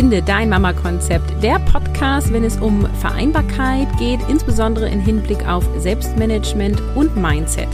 [0.00, 6.80] Finde dein Mama-Konzept, der Podcast, wenn es um Vereinbarkeit geht, insbesondere im Hinblick auf Selbstmanagement
[6.96, 7.68] und Mindset.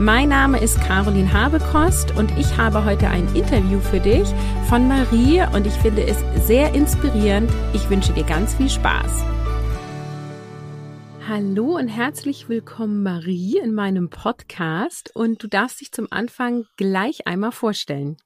[0.00, 4.26] Mein Name ist Caroline Habekost und ich habe heute ein Interview für dich
[4.68, 6.18] von Marie und ich finde es
[6.48, 7.48] sehr inspirierend.
[7.72, 9.24] Ich wünsche dir ganz viel Spaß.
[11.28, 15.14] Hallo und herzlich willkommen, Marie, in meinem Podcast.
[15.14, 18.16] Und du darfst dich zum Anfang gleich einmal vorstellen.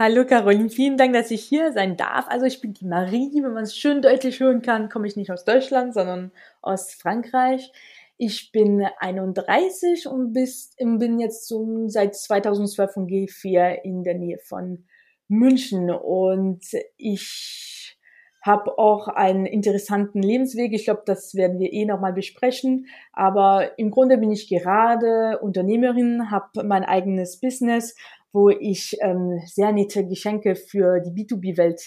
[0.00, 2.28] Hallo Caroline, vielen Dank, dass ich hier sein darf.
[2.28, 5.32] Also ich bin die Marie, wenn man es schön deutlich hören kann, komme ich nicht
[5.32, 6.30] aus Deutschland, sondern
[6.62, 7.72] aus Frankreich.
[8.16, 14.84] Ich bin 31 und bin jetzt so seit 2012 von G4 in der Nähe von
[15.26, 16.62] München und
[16.96, 17.98] ich
[18.40, 20.72] habe auch einen interessanten Lebensweg.
[20.72, 22.86] Ich glaube, das werden wir eh nochmal besprechen.
[23.12, 27.96] Aber im Grunde bin ich gerade Unternehmerin, habe mein eigenes Business
[28.32, 31.80] wo ich ähm, sehr nette Geschenke für die B2B-Welt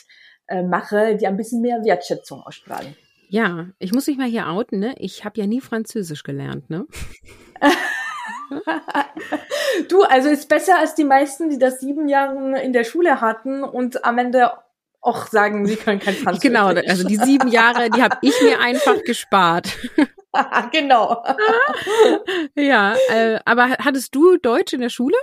[0.47, 2.95] äh, mache, die ein bisschen mehr Wertschätzung ausstrahlen.
[3.29, 4.95] Ja, ich muss mich mal hier outen, ne?
[4.97, 6.85] Ich habe ja nie Französisch gelernt, ne?
[9.87, 13.63] du, also ist besser als die meisten, die das sieben Jahre in der Schule hatten
[13.63, 14.51] und am Ende
[14.99, 16.51] auch sagen, sie können kein Französisch.
[16.51, 19.69] Genau, also die sieben Jahre, die habe ich mir einfach gespart.
[20.71, 21.23] genau.
[22.55, 25.15] ja, äh, aber hattest du Deutsch in der Schule?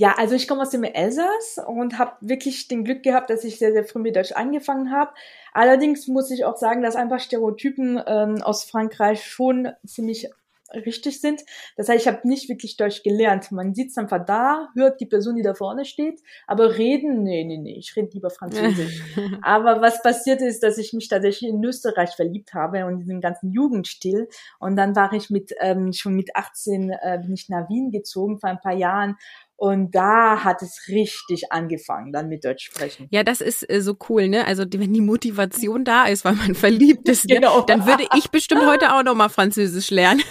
[0.00, 3.58] Ja, also ich komme aus dem Elsass und habe wirklich den Glück gehabt, dass ich
[3.58, 5.12] sehr, sehr früh mit Deutsch angefangen habe.
[5.52, 10.30] Allerdings muss ich auch sagen, dass ein paar Stereotypen ähm, aus Frankreich schon ziemlich
[10.72, 11.42] richtig sind.
[11.76, 13.52] Das heißt, ich habe nicht wirklich Deutsch gelernt.
[13.52, 17.58] Man sitzt einfach da, hört die Person, die da vorne steht, aber reden, nee, nee,
[17.58, 19.02] nee, ich rede lieber Französisch.
[19.42, 23.52] aber was passiert ist, dass ich mich tatsächlich in Österreich verliebt habe und diesen ganzen
[23.52, 24.28] Jugendstil.
[24.58, 28.38] Und dann war ich mit ähm, schon mit 18 äh, bin ich nach Wien gezogen
[28.38, 29.16] vor ein paar Jahren
[29.60, 33.08] und da hat es richtig angefangen, dann mit Deutsch sprechen.
[33.10, 34.46] Ja, das ist äh, so cool, ne?
[34.46, 37.34] Also wenn die Motivation da ist, weil man verliebt ist, ne?
[37.34, 37.60] genau.
[37.60, 40.22] dann würde ich bestimmt heute auch noch mal Französisch lernen.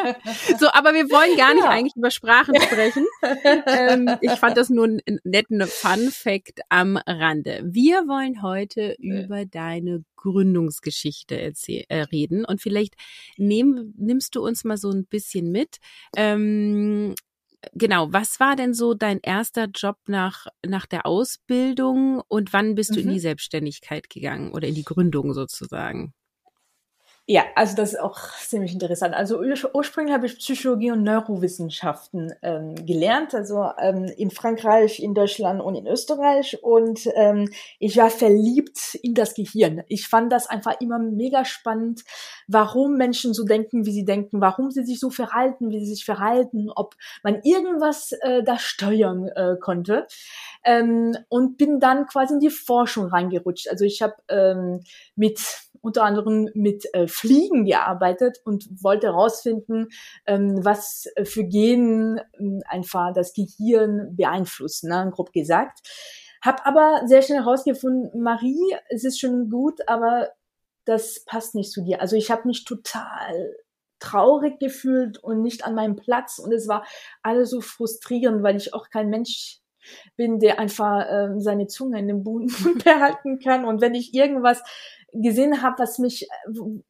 [0.58, 1.70] so, aber wir wollen gar nicht ja.
[1.70, 3.06] eigentlich über Sprachen sprechen.
[3.64, 7.62] ähm, ich fand das nur einen netten Fun Fact am Rande.
[7.64, 12.96] Wir wollen heute über deine Gründungsgeschichte erzähl äh, reden und vielleicht
[13.38, 15.78] nehm, nimmst du uns mal so ein bisschen mit.
[16.18, 17.14] Ähm,
[17.72, 22.94] genau, was war denn so dein erster Job nach, nach der Ausbildung und wann bist
[22.94, 23.20] du in die mhm.
[23.20, 26.14] Selbstständigkeit gegangen oder in die Gründung sozusagen?
[27.26, 29.14] Ja, also das ist auch ziemlich interessant.
[29.14, 29.40] Also
[29.72, 35.74] ursprünglich habe ich Psychologie und Neurowissenschaften ähm, gelernt, also ähm, in Frankreich, in Deutschland und
[35.74, 36.62] in Österreich.
[36.62, 37.48] Und ähm,
[37.78, 39.82] ich war verliebt in das Gehirn.
[39.88, 42.02] Ich fand das einfach immer mega spannend,
[42.46, 46.04] warum Menschen so denken, wie sie denken, warum sie sich so verhalten, wie sie sich
[46.04, 50.06] verhalten, ob man irgendwas äh, da steuern äh, konnte.
[50.62, 53.68] Ähm, und bin dann quasi in die Forschung reingerutscht.
[53.70, 54.80] Also ich habe ähm,
[55.16, 55.40] mit
[55.84, 59.88] unter anderem mit äh, Fliegen gearbeitet und wollte herausfinden,
[60.26, 65.80] ähm, was für Genen ähm, einfach das Gehirn beeinflussen, ne, grob gesagt.
[66.40, 70.30] Hab aber sehr schnell herausgefunden, Marie, es ist schon gut, aber
[70.84, 72.00] das passt nicht zu dir.
[72.00, 73.54] Also ich habe mich total
[73.98, 76.84] traurig gefühlt und nicht an meinem Platz und es war
[77.22, 79.60] alles so frustrierend, weil ich auch kein Mensch
[80.16, 82.48] bin, der einfach äh, seine Zunge in den Boden
[82.84, 84.62] behalten kann und wenn ich irgendwas
[85.14, 86.28] gesehen habe, was mich,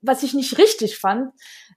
[0.00, 1.32] was ich nicht richtig fand,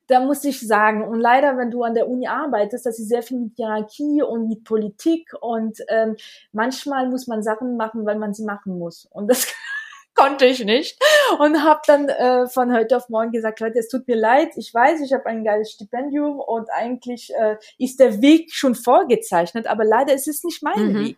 [0.07, 3.23] da muss ich sagen, und leider, wenn du an der Uni arbeitest, das ist sehr
[3.23, 6.15] viel mit Hierarchie und mit Politik und ähm,
[6.51, 9.05] manchmal muss man Sachen machen, weil man sie machen muss.
[9.11, 9.47] Und das
[10.15, 10.99] konnte ich nicht
[11.39, 14.73] und habe dann äh, von heute auf morgen gesagt, Leute, es tut mir leid, ich
[14.73, 19.83] weiß, ich habe ein geiles Stipendium und eigentlich äh, ist der Weg schon vorgezeichnet, aber
[19.83, 21.05] leider ist es nicht mein mhm.
[21.05, 21.17] Weg.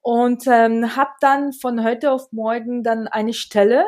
[0.00, 3.84] Und ähm, habe dann von heute auf morgen dann eine Stelle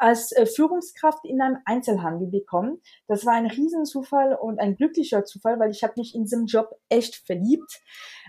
[0.00, 2.80] als äh, Führungskraft in einem Einzelhandel bekommen.
[3.06, 6.70] Das war ein Riesenzufall und ein glücklicher Zufall, weil ich habe mich in diesem Job
[6.88, 7.80] echt verliebt.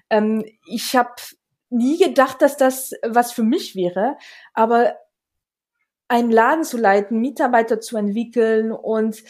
[0.09, 1.13] Ähm, ich habe
[1.69, 4.17] nie gedacht, dass das was für mich wäre,
[4.53, 4.97] aber
[6.09, 9.23] einen Laden zu leiten, Mitarbeiter zu entwickeln und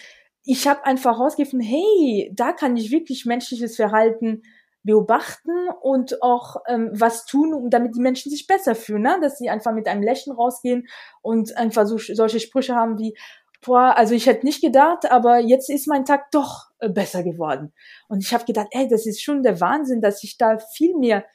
[0.44, 4.42] ich habe einfach herausgefunden, hey, da kann ich wirklich menschliches Verhalten
[4.84, 9.20] beobachten und auch ähm, was tun, um damit die Menschen sich besser fühlen, ne?
[9.22, 10.88] dass sie einfach mit einem Lächeln rausgehen
[11.22, 13.16] und einfach so, solche Sprüche haben wie,
[13.64, 17.74] boah, also ich hätte nicht gedacht, aber jetzt ist mein Tag doch äh, besser geworden.
[18.08, 21.26] Und ich habe gedacht, ey, das ist schon der Wahnsinn, dass ich da viel mehr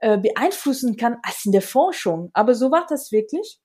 [0.00, 2.30] äh, beeinflussen kann als in der Forschung.
[2.34, 3.58] Aber so war das wirklich.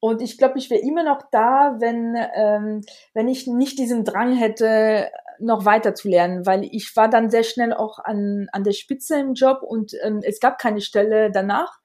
[0.00, 2.80] Und ich glaube, ich wäre immer noch da, wenn, ähm,
[3.14, 5.12] wenn ich nicht diesen Drang hätte,
[5.42, 9.18] noch weiter zu lernen, weil ich war dann sehr schnell auch an, an der Spitze
[9.18, 11.80] im Job und ähm, es gab keine Stelle danach.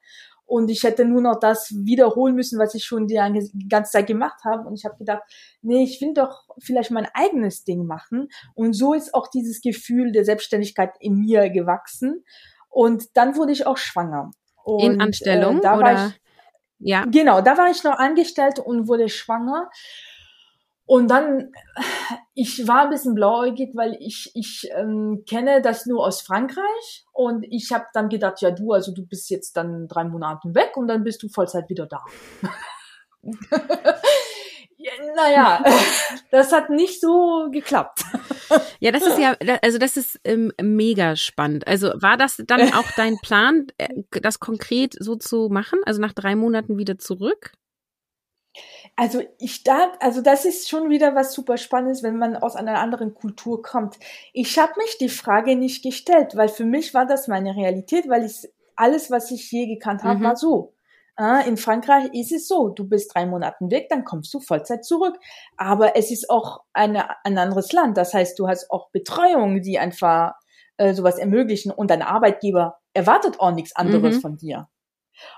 [0.48, 3.18] und ich hätte nur noch das wiederholen müssen, was ich schon die
[3.70, 4.66] ganze Zeit gemacht habe.
[4.66, 5.24] Und ich habe gedacht,
[5.62, 8.30] nee, ich will doch vielleicht mein eigenes Ding machen.
[8.56, 12.24] Und so ist auch dieses Gefühl der Selbstständigkeit in mir gewachsen.
[12.70, 14.32] Und dann wurde ich auch schwanger.
[14.64, 16.08] Und, in Anstellung äh, oder?
[16.08, 16.22] Ich,
[16.80, 17.04] ja.
[17.06, 19.70] Genau, da war ich noch angestellt und wurde schwanger.
[20.88, 21.52] Und dann,
[22.34, 27.06] ich war ein bisschen blauäugig, weil ich, ich ähm, kenne das nur aus Frankreich.
[27.12, 30.78] Und ich habe dann gedacht, ja du, also du bist jetzt dann drei Monate weg
[30.78, 32.06] und dann bist du Vollzeit wieder da.
[34.78, 35.62] ja, naja,
[36.32, 38.04] das hat nicht so geklappt.
[38.80, 41.68] Ja, das ist ja, also das ist ähm, mega spannend.
[41.68, 43.90] Also war das dann auch dein Plan, äh,
[44.22, 45.80] das konkret so zu machen?
[45.86, 47.52] Also nach drei Monaten wieder zurück?
[49.00, 52.80] Also ich da, also das ist schon wieder was super Spannendes, wenn man aus einer
[52.80, 54.00] anderen Kultur kommt.
[54.34, 58.26] Ich habe mich die Frage nicht gestellt, weil für mich war das meine Realität, weil
[58.26, 60.24] ich alles, was ich je gekannt habe, mhm.
[60.24, 60.74] war so.
[61.48, 65.18] In Frankreich ist es so, du bist drei Monaten weg, dann kommst du Vollzeit zurück.
[65.58, 67.98] Aber es ist auch eine, ein anderes Land.
[67.98, 70.34] Das heißt, du hast auch Betreuung, die einfach
[70.78, 74.22] äh, sowas ermöglichen und dein Arbeitgeber erwartet auch nichts anderes mhm.
[74.22, 74.68] von dir.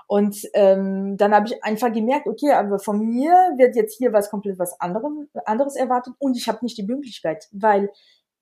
[0.06, 4.30] Und ähm, dann habe ich einfach gemerkt, okay, aber von mir wird jetzt hier was
[4.30, 7.90] komplett was anderem, anderes erwartet und ich habe nicht die Möglichkeit, weil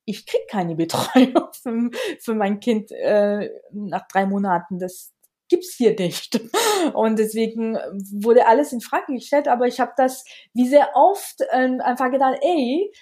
[0.04, 1.90] ich krieg keine Betreuung für,
[2.20, 4.78] für mein Kind äh, nach drei Monaten.
[4.78, 5.12] Das
[5.48, 6.40] gibt's hier nicht.
[6.94, 7.76] Und deswegen
[8.22, 10.24] wurde alles in Frage gestellt, aber ich habe das
[10.54, 12.92] wie sehr oft äh, einfach gedacht, ey,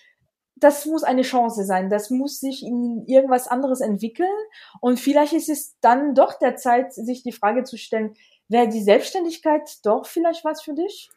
[0.57, 1.91] das muss eine Chance sein.
[1.91, 4.29] Das muss sich in irgendwas anderes entwickeln.
[4.81, 8.15] Und vielleicht ist es dann doch der Zeit, sich die Frage zu stellen,
[8.49, 11.11] wäre die Selbstständigkeit doch vielleicht was für dich?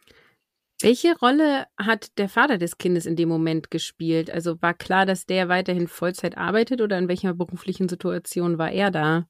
[0.81, 4.31] Welche Rolle hat der Vater des Kindes in dem Moment gespielt?
[4.31, 8.91] Also war klar, dass der weiterhin Vollzeit arbeitet oder in welcher beruflichen Situation war er
[8.91, 9.27] da?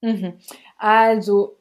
[0.00, 0.38] Mhm.
[0.76, 1.57] Also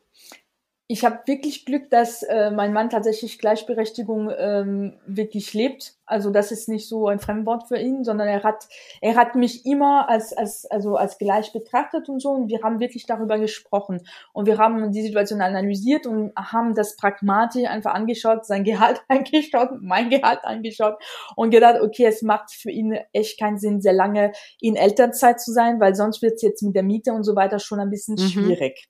[0.89, 5.95] ich habe wirklich Glück, dass äh, mein Mann tatsächlich Gleichberechtigung ähm, wirklich lebt.
[6.05, 8.69] Also das ist nicht so ein Fremdwort für ihn, sondern er hat
[9.01, 12.29] er hat mich immer als als also als gleich betrachtet und so.
[12.29, 13.99] Und wir haben wirklich darüber gesprochen
[14.31, 19.71] und wir haben die Situation analysiert und haben das pragmatisch einfach angeschaut, sein Gehalt angeschaut,
[19.81, 20.95] mein Gehalt angeschaut
[21.35, 24.31] und gedacht, okay, es macht für ihn echt keinen Sinn, sehr lange
[24.61, 27.59] in Elternzeit zu sein, weil sonst wird es jetzt mit der Miete und so weiter
[27.59, 28.29] schon ein bisschen mhm.
[28.29, 28.87] schwierig.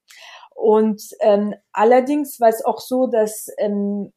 [0.57, 4.12] Und ähm, allerdings war es auch so, dass ähm,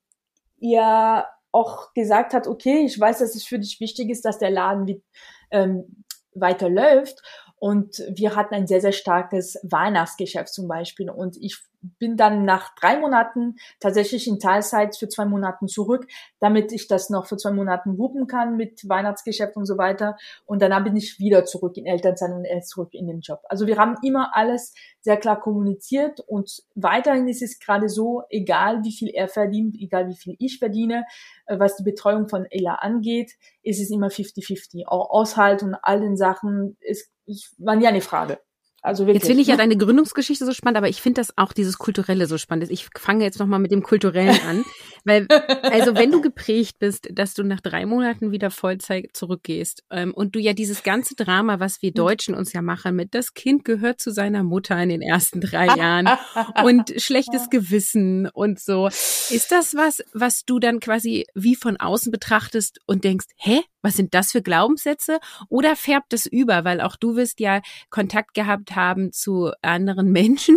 [0.57, 4.51] ihr auch gesagt hat, okay, ich weiß, dass es für dich wichtig ist, dass der
[4.51, 5.03] Laden wie,
[5.51, 7.21] ähm, weiterläuft.
[7.61, 11.11] Und wir hatten ein sehr, sehr starkes Weihnachtsgeschäft zum Beispiel.
[11.11, 11.59] Und ich
[11.99, 16.07] bin dann nach drei Monaten tatsächlich in Teilzeit für zwei Monaten zurück,
[16.39, 20.17] damit ich das noch für zwei Monaten wuppen kann mit Weihnachtsgeschäft und so weiter.
[20.47, 23.41] Und danach bin ich wieder zurück in Elternzeit und zurück in den Job.
[23.49, 28.85] Also wir haben immer alles sehr klar kommuniziert und weiterhin ist es gerade so, egal
[28.85, 31.05] wie viel er verdient, egal wie viel ich verdiene,
[31.47, 34.87] äh, was die Betreuung von Ella angeht, ist es immer 50-50.
[34.87, 38.41] Auch Aushalt und all den Sachen ist, ist war nie eine Frage.
[38.83, 39.23] Also wirklich.
[39.23, 42.27] Jetzt finde ich ja deine Gründungsgeschichte so spannend, aber ich finde das auch dieses Kulturelle
[42.27, 42.71] so spannend.
[42.71, 44.65] Ich fange jetzt nochmal mit dem Kulturellen an.
[45.05, 45.27] weil,
[45.63, 50.35] also wenn du geprägt bist, dass du nach drei Monaten wieder Vollzeit zurückgehst ähm, und
[50.35, 54.01] du ja dieses ganze Drama, was wir Deutschen uns ja machen, mit das Kind gehört
[54.01, 56.09] zu seiner Mutter in den ersten drei Jahren
[56.65, 58.87] und schlechtes Gewissen und so.
[58.87, 63.97] Ist das was, was du dann quasi wie von außen betrachtest und denkst, hä, was
[63.97, 65.19] sind das für Glaubenssätze?
[65.49, 67.61] Oder färbt es über, weil auch du wirst ja
[67.91, 70.57] Kontakt gehabt haben zu anderen Menschen,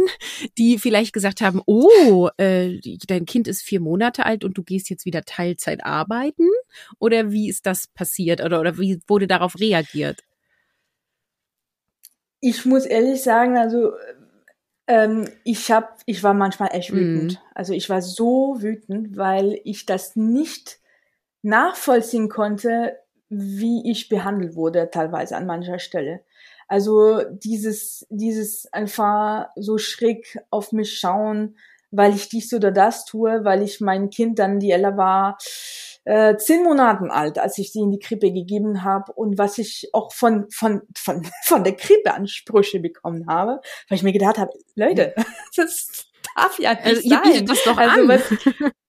[0.57, 4.89] die vielleicht gesagt haben, oh, äh, dein Kind ist vier Monate alt und du gehst
[4.89, 6.47] jetzt wieder Teilzeit arbeiten?
[6.99, 10.21] Oder wie ist das passiert oder, oder wie wurde darauf reagiert?
[12.39, 13.93] Ich muss ehrlich sagen, also
[14.87, 17.33] ähm, ich hab, ich war manchmal echt wütend.
[17.33, 17.37] Mm.
[17.55, 20.79] Also ich war so wütend, weil ich das nicht
[21.41, 22.97] nachvollziehen konnte,
[23.35, 26.21] wie ich behandelt wurde, teilweise an mancher Stelle.
[26.67, 31.57] Also dieses, dieses einfach so schräg auf mich schauen,
[31.91, 35.37] weil ich dies oder das tue, weil ich mein Kind dann, die Ella war
[36.05, 39.89] äh, zehn Monaten alt, als ich sie in die Krippe gegeben habe und was ich
[39.93, 44.51] auch von von von von der Krippe Ansprüche bekommen habe, weil ich mir gedacht habe,
[44.75, 45.13] Leute,
[45.55, 47.33] das darf ja nicht also, sein.
[47.33, 48.07] Ihr das doch also, an.
[48.07, 48.21] Was,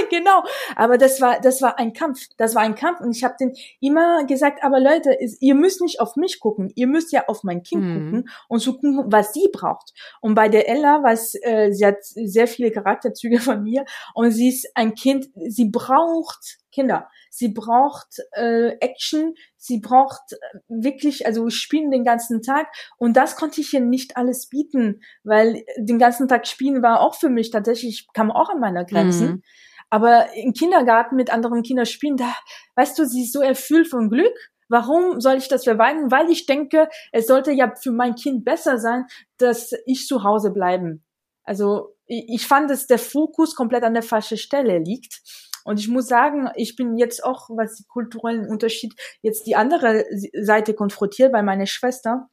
[0.10, 0.42] genau.
[0.76, 2.20] Aber das war, das war ein Kampf.
[2.36, 3.00] Das war ein Kampf.
[3.00, 6.72] Und ich habe den immer gesagt, aber Leute, ihr müsst nicht auf mich gucken.
[6.74, 7.94] Ihr müsst ja auf mein Kind mhm.
[7.94, 9.92] gucken und so gucken, was sie braucht.
[10.20, 14.48] Und bei der Ella, was, äh, sie hat sehr viele Charakterzüge von mir und sie
[14.48, 17.08] ist ein Kind, sie braucht Kinder.
[17.30, 22.68] Sie braucht äh, Action, sie braucht äh, wirklich, also spielen den ganzen Tag.
[22.96, 27.14] Und das konnte ich ihr nicht alles bieten, weil den ganzen Tag spielen war auch
[27.14, 29.28] für mich tatsächlich, kam auch an meiner Grenzen.
[29.28, 29.42] Mhm.
[29.90, 32.34] Aber im Kindergarten mit anderen Kindern spielen, da,
[32.76, 34.34] weißt du, sie ist so erfüllt von Glück.
[34.68, 36.12] Warum soll ich das verweigern?
[36.12, 39.06] Weil ich denke, es sollte ja für mein Kind besser sein,
[39.36, 41.04] dass ich zu Hause bleiben.
[41.42, 45.20] Also ich fand, dass der Fokus komplett an der falschen Stelle liegt.
[45.64, 50.04] Und ich muss sagen, ich bin jetzt auch, was die kulturellen Unterschied, jetzt die andere
[50.40, 52.28] Seite konfrontiert, weil meine Schwester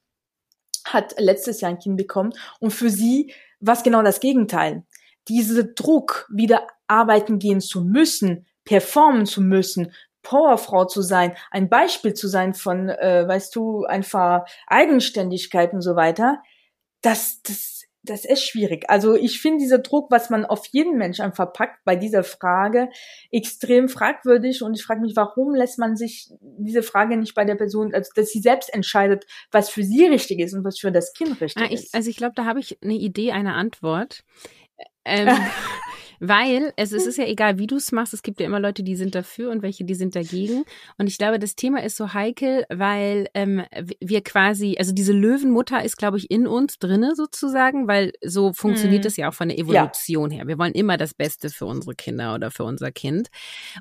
[0.86, 4.86] hat letztes Jahr ein Kind bekommen und für sie war es genau das Gegenteil.
[5.28, 12.14] Diese Druck, wieder arbeiten gehen zu müssen, performen zu müssen, Powerfrau zu sein, ein Beispiel
[12.14, 16.42] zu sein von, äh, weißt du, einfach Eigenständigkeit und so weiter,
[17.02, 17.78] das, das
[18.10, 18.90] das ist schwierig.
[18.90, 22.90] Also ich finde dieser Druck, was man auf jeden Menschen verpackt bei dieser Frage,
[23.32, 27.56] extrem fragwürdig und ich frage mich, warum lässt man sich diese Frage nicht bei der
[27.56, 31.14] Person, also dass sie selbst entscheidet, was für sie richtig ist und was für das
[31.14, 31.96] Kind richtig ah, ich, ist.
[31.96, 34.24] Also ich glaube, da habe ich eine Idee, eine Antwort.
[35.06, 35.30] Ähm,
[36.20, 38.84] Weil es, es ist ja egal, wie du es machst, es gibt ja immer Leute,
[38.84, 40.64] die sind dafür und welche, die sind dagegen.
[40.98, 43.64] Und ich glaube, das Thema ist so heikel, weil ähm,
[44.00, 49.06] wir quasi, also diese Löwenmutter ist, glaube ich, in uns drinne sozusagen, weil so funktioniert
[49.06, 49.22] es hm.
[49.22, 50.38] ja auch von der Evolution ja.
[50.38, 50.48] her.
[50.48, 53.28] Wir wollen immer das Beste für unsere Kinder oder für unser Kind.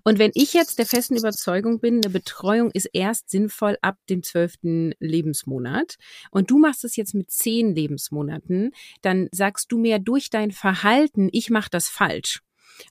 [0.05, 4.23] Und wenn ich jetzt der festen Überzeugung bin, eine Betreuung ist erst sinnvoll ab dem
[4.23, 5.97] zwölften Lebensmonat
[6.31, 11.29] und du machst es jetzt mit zehn Lebensmonaten, dann sagst du mir durch dein Verhalten,
[11.33, 12.26] ich mache das falsch.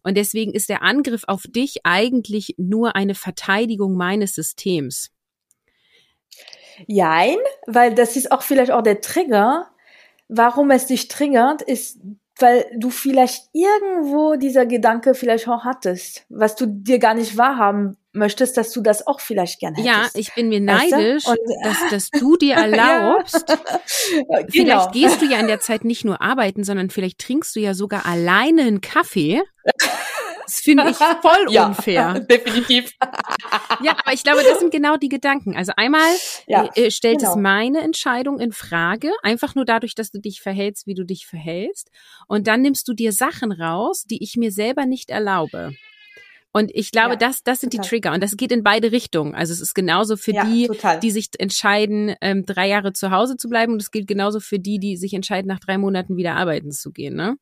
[0.04, 5.12] Und deswegen ist der Angriff auf dich eigentlich nur eine Verteidigung meines Systems.
[6.88, 7.38] Jein,
[7.68, 9.70] weil das ist auch vielleicht auch der Trigger.
[10.28, 12.00] Warum es dich triggert, ist,
[12.40, 17.98] weil du vielleicht irgendwo dieser Gedanke vielleicht auch hattest, was du dir gar nicht wahrhaben
[18.16, 19.96] möchtest, dass du das auch vielleicht gerne hättest.
[19.96, 21.64] Ja, ich bin mir neidisch, weißt du?
[21.64, 23.46] dass, dass du dir erlaubst.
[23.50, 23.58] ja.
[24.50, 24.92] Vielleicht genau.
[24.92, 28.06] gehst du ja in der Zeit nicht nur arbeiten, sondern vielleicht trinkst du ja sogar
[28.06, 29.42] alleine einen Kaffee.
[30.46, 32.20] Das finde ich voll ja, unfair.
[32.30, 32.92] Definitiv.
[33.84, 35.56] ja, aber ich glaube, das sind genau die Gedanken.
[35.56, 36.08] Also einmal
[36.48, 37.32] ja, äh, stellt genau.
[37.32, 41.26] es meine Entscheidung in Frage, einfach nur dadurch, dass du dich verhältst, wie du dich
[41.26, 41.90] verhältst.
[42.28, 45.74] Und dann nimmst du dir Sachen raus, die ich mir selber nicht erlaube.
[46.56, 47.84] Und ich glaube, ja, das, das sind total.
[47.84, 48.14] die Trigger.
[48.14, 49.36] Und das geht in beide Richtungen.
[49.36, 51.02] Also es ist genauso für ja, die, total.
[51.02, 53.74] die sich entscheiden, ähm, drei Jahre zu Hause zu bleiben.
[53.74, 56.94] Und es gilt genauso für die, die sich entscheiden, nach drei Monaten wieder arbeiten zu
[56.94, 57.14] gehen.
[57.14, 57.36] Ne?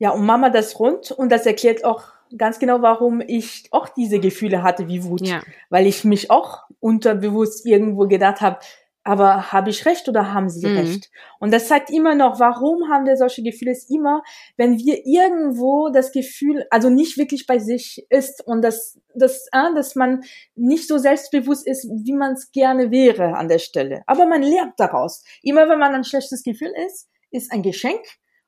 [0.00, 1.12] Ja, und Mama das rund.
[1.12, 2.04] Und das erklärt auch
[2.36, 5.20] ganz genau, warum ich auch diese Gefühle hatte wie Wut.
[5.20, 5.42] Ja.
[5.68, 8.58] Weil ich mich auch unterbewusst irgendwo gedacht habe,
[9.04, 10.76] aber habe ich recht oder haben sie mhm.
[10.76, 11.10] recht?
[11.38, 13.72] Und das zeigt immer noch, warum haben wir solche Gefühle?
[13.72, 14.22] Ist immer,
[14.56, 19.74] wenn wir irgendwo das Gefühl, also nicht wirklich bei sich ist und das, das, äh,
[19.74, 20.22] dass man
[20.54, 24.02] nicht so selbstbewusst ist, wie man es gerne wäre an der Stelle.
[24.06, 25.24] Aber man lernt daraus.
[25.42, 28.00] Immer wenn man ein schlechtes Gefühl ist, ist ein Geschenk,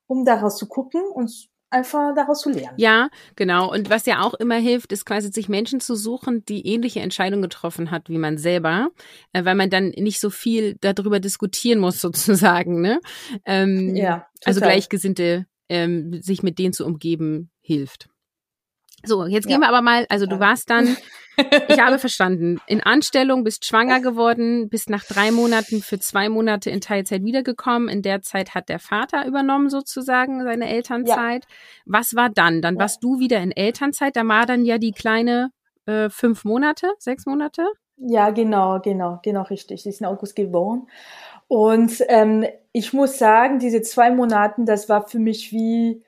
[0.06, 1.30] um daraus zu gucken und
[1.72, 2.76] einfach daraus zu lernen.
[2.76, 3.72] Ja, genau.
[3.72, 7.42] Und was ja auch immer hilft, ist quasi sich Menschen zu suchen, die ähnliche Entscheidungen
[7.42, 8.90] getroffen hat wie man selber,
[9.32, 12.80] äh, weil man dann nicht so viel darüber diskutieren muss sozusagen.
[12.80, 13.00] Ne?
[13.46, 14.12] Ähm, ja.
[14.12, 14.46] Also total.
[14.46, 18.08] Also Gleichgesinnte, ähm, sich mit denen zu umgeben, hilft.
[19.04, 19.66] So, jetzt gehen ja.
[19.66, 20.96] wir aber mal, also du warst dann,
[21.68, 26.70] ich habe verstanden, in Anstellung, bist schwanger geworden, bist nach drei Monaten für zwei Monate
[26.70, 27.88] in Teilzeit wiedergekommen.
[27.88, 31.44] In der Zeit hat der Vater übernommen sozusagen seine Elternzeit.
[31.44, 31.50] Ja.
[31.86, 32.62] Was war dann?
[32.62, 32.80] Dann ja.
[32.80, 34.16] warst du wieder in Elternzeit.
[34.16, 35.50] Da war dann ja die kleine
[35.86, 37.66] äh, fünf Monate, sechs Monate?
[37.96, 39.82] Ja, genau, genau, genau richtig.
[39.82, 40.88] Sie ist in August geboren.
[41.48, 46.02] Und ähm, ich muss sagen, diese zwei Monate, das war für mich wie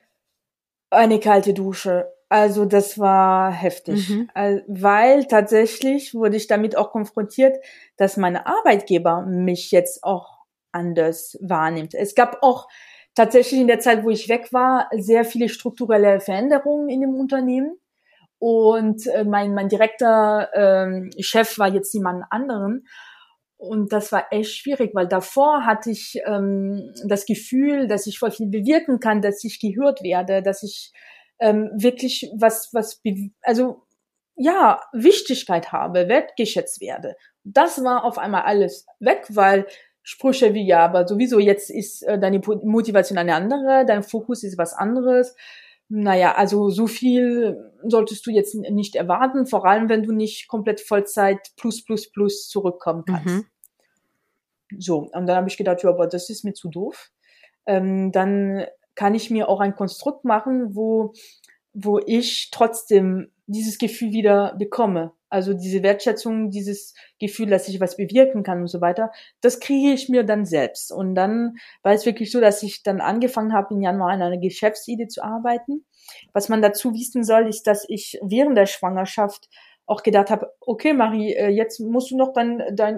[0.89, 4.29] eine kalte Dusche also das war heftig, mhm.
[4.67, 7.57] weil tatsächlich wurde ich damit auch konfrontiert,
[7.97, 10.39] dass meine Arbeitgeber mich jetzt auch
[10.71, 11.93] anders wahrnimmt.
[11.93, 12.67] Es gab auch
[13.13, 17.77] tatsächlich in der Zeit, wo ich weg war, sehr viele strukturelle Veränderungen in dem Unternehmen.
[18.39, 22.85] Und äh, mein, mein direkter ähm, Chef war jetzt jemand anderen.
[23.57, 28.31] Und das war echt schwierig, weil davor hatte ich ähm, das Gefühl, dass ich voll
[28.31, 30.91] viel bewirken kann, dass ich gehört werde, dass ich
[31.39, 33.01] ähm, wirklich was, was,
[33.41, 33.83] also
[34.35, 37.15] ja, Wichtigkeit habe, wertgeschätzt werde.
[37.43, 39.65] Das war auf einmal alles weg, weil
[40.03, 44.57] Sprüche wie ja, aber sowieso jetzt ist äh, deine Motivation eine andere, dein Fokus ist
[44.57, 45.35] was anderes.
[45.87, 50.81] naja, also so viel solltest du jetzt nicht erwarten, vor allem wenn du nicht komplett
[50.81, 53.25] Vollzeit plus plus plus zurückkommen kannst.
[53.25, 53.45] Mhm.
[54.77, 57.11] So, und dann habe ich gedacht, ja, aber das ist mir zu doof.
[57.65, 58.65] Ähm, dann
[58.95, 61.13] kann ich mir auch ein Konstrukt machen, wo,
[61.73, 65.11] wo ich trotzdem dieses Gefühl wieder bekomme.
[65.29, 69.11] Also diese Wertschätzung, dieses Gefühl, dass ich was bewirken kann und so weiter,
[69.41, 70.91] das kriege ich mir dann selbst.
[70.91, 74.37] Und dann war es wirklich so, dass ich dann angefangen habe, im Januar an einer
[74.37, 75.85] Geschäftsidee zu arbeiten.
[76.33, 79.49] Was man dazu wissen soll, ist, dass ich während der Schwangerschaft
[79.85, 82.97] auch gedacht habe, okay, Marie, äh, jetzt musst du noch dein, dein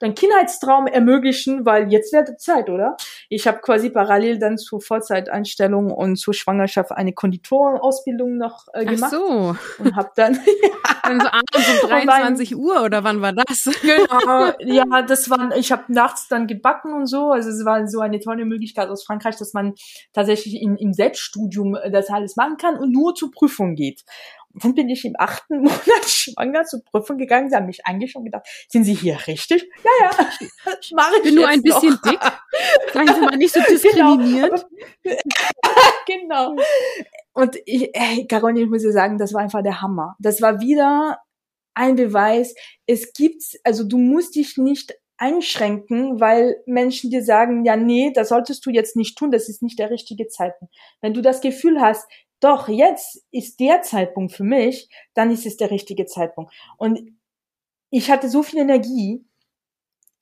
[0.00, 2.96] dein Kindheitstraum ermöglichen, weil jetzt wäre die Zeit, oder?
[3.28, 9.12] Ich habe quasi parallel dann zur Vollzeiteinstellung und zur Schwangerschaft eine Konditorenausbildung noch äh, gemacht.
[9.14, 9.56] Ach so.
[9.78, 10.38] Und habe dann
[11.04, 13.68] dann so abends um 23 Uhr oder wann war das?
[13.82, 17.30] Genau, ja, das war, ich habe nachts dann gebacken und so.
[17.30, 19.74] Also es war so eine tolle Möglichkeit aus Frankreich, dass man
[20.12, 24.04] tatsächlich im, im Selbststudium das alles machen kann und nur zur Prüfung geht
[24.54, 27.50] dann bin ich im achten Monat schwanger zur Prüfung gegangen.
[27.50, 29.68] Sie haben mich eigentlich schon gedacht, sind Sie hier richtig?
[29.84, 30.10] Ja, ja,
[30.94, 32.02] mache ich bin nur ein bisschen noch.
[32.02, 32.20] dick.
[32.92, 34.66] Sagen Sie mal nicht so diskriminierend.
[35.02, 35.16] Genau.
[36.06, 36.56] genau.
[37.32, 40.16] Und ich, ey, Caroline, ich muss dir sagen, das war einfach der Hammer.
[40.18, 41.18] Das war wieder
[41.74, 42.54] ein Beweis.
[42.86, 48.30] Es gibt, also du musst dich nicht einschränken, weil Menschen dir sagen, ja, nee, das
[48.30, 50.74] solltest du jetzt nicht tun, das ist nicht der richtige Zeitpunkt.
[51.02, 52.10] Wenn du das Gefühl hast,
[52.40, 56.52] doch, jetzt ist der Zeitpunkt für mich, dann ist es der richtige Zeitpunkt.
[56.78, 57.00] Und
[57.90, 59.24] ich hatte so viel Energie,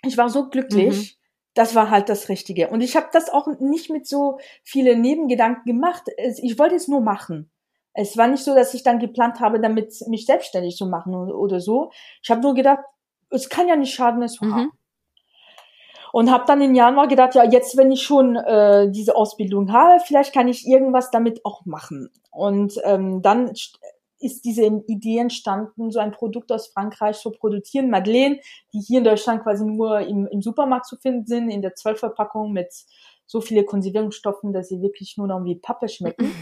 [0.04, 1.24] ich war so glücklich, mhm.
[1.54, 2.70] das war halt das Richtige.
[2.70, 6.04] Und ich habe das auch nicht mit so vielen Nebengedanken gemacht.
[6.42, 7.50] Ich wollte es nur machen.
[7.94, 11.60] Es war nicht so, dass ich dann geplant habe, damit mich selbstständig zu machen oder
[11.60, 11.90] so.
[12.22, 12.84] Ich habe nur gedacht,
[13.30, 14.66] es kann ja nicht schaden, es war.
[14.66, 14.72] Mhm
[16.18, 20.02] und habe dann im Januar gedacht, ja, jetzt, wenn ich schon äh, diese Ausbildung habe,
[20.04, 22.10] vielleicht kann ich irgendwas damit auch machen.
[22.32, 23.52] Und ähm, dann
[24.18, 28.40] ist diese Idee entstanden, so ein Produkt aus Frankreich zu produzieren, Madeleine,
[28.72, 32.52] die hier in Deutschland quasi nur im, im Supermarkt zu finden sind, in der Zwölfverpackung
[32.52, 32.72] mit
[33.24, 36.34] so viele Konservierungsstoffen, dass sie wirklich nur noch wie Pappe schmecken.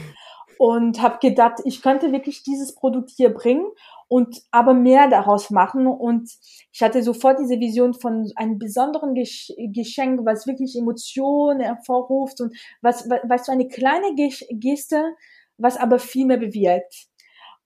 [0.58, 3.66] Und habe gedacht, ich könnte wirklich dieses Produkt hier bringen
[4.08, 5.86] und aber mehr daraus machen.
[5.86, 6.30] Und
[6.72, 13.08] ich hatte sofort diese Vision von einem besonderen Geschenk, was wirklich Emotionen hervorruft und was,
[13.08, 15.02] was so eine kleine Geste,
[15.58, 17.08] was aber viel mehr bewirkt.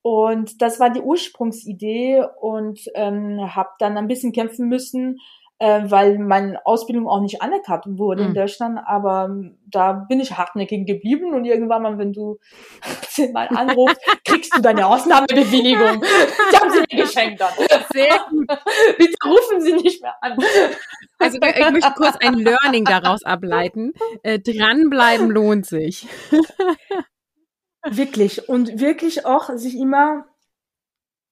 [0.03, 5.19] Und das war die Ursprungsidee und ähm, habe dann ein bisschen kämpfen müssen,
[5.61, 8.29] äh, weil meine Ausbildung auch nicht anerkannt wurde mhm.
[8.29, 8.81] in Deutschland.
[8.87, 12.39] Aber ähm, da bin ich hartnäckig geblieben und irgendwann mal, wenn du
[13.33, 16.01] mal anrufst, kriegst du deine Ausnahmebewilligung.
[16.53, 17.53] Die haben sie mir geschenkt dann.
[17.93, 18.47] Sehr gut.
[18.97, 20.39] Bitte rufen Sie nicht mehr an.
[21.19, 23.93] Also ich möchte kurz ein Learning daraus ableiten.
[24.23, 26.09] Äh, dranbleiben lohnt sich.
[27.85, 28.49] wirklich.
[28.49, 30.25] Und wirklich auch sich immer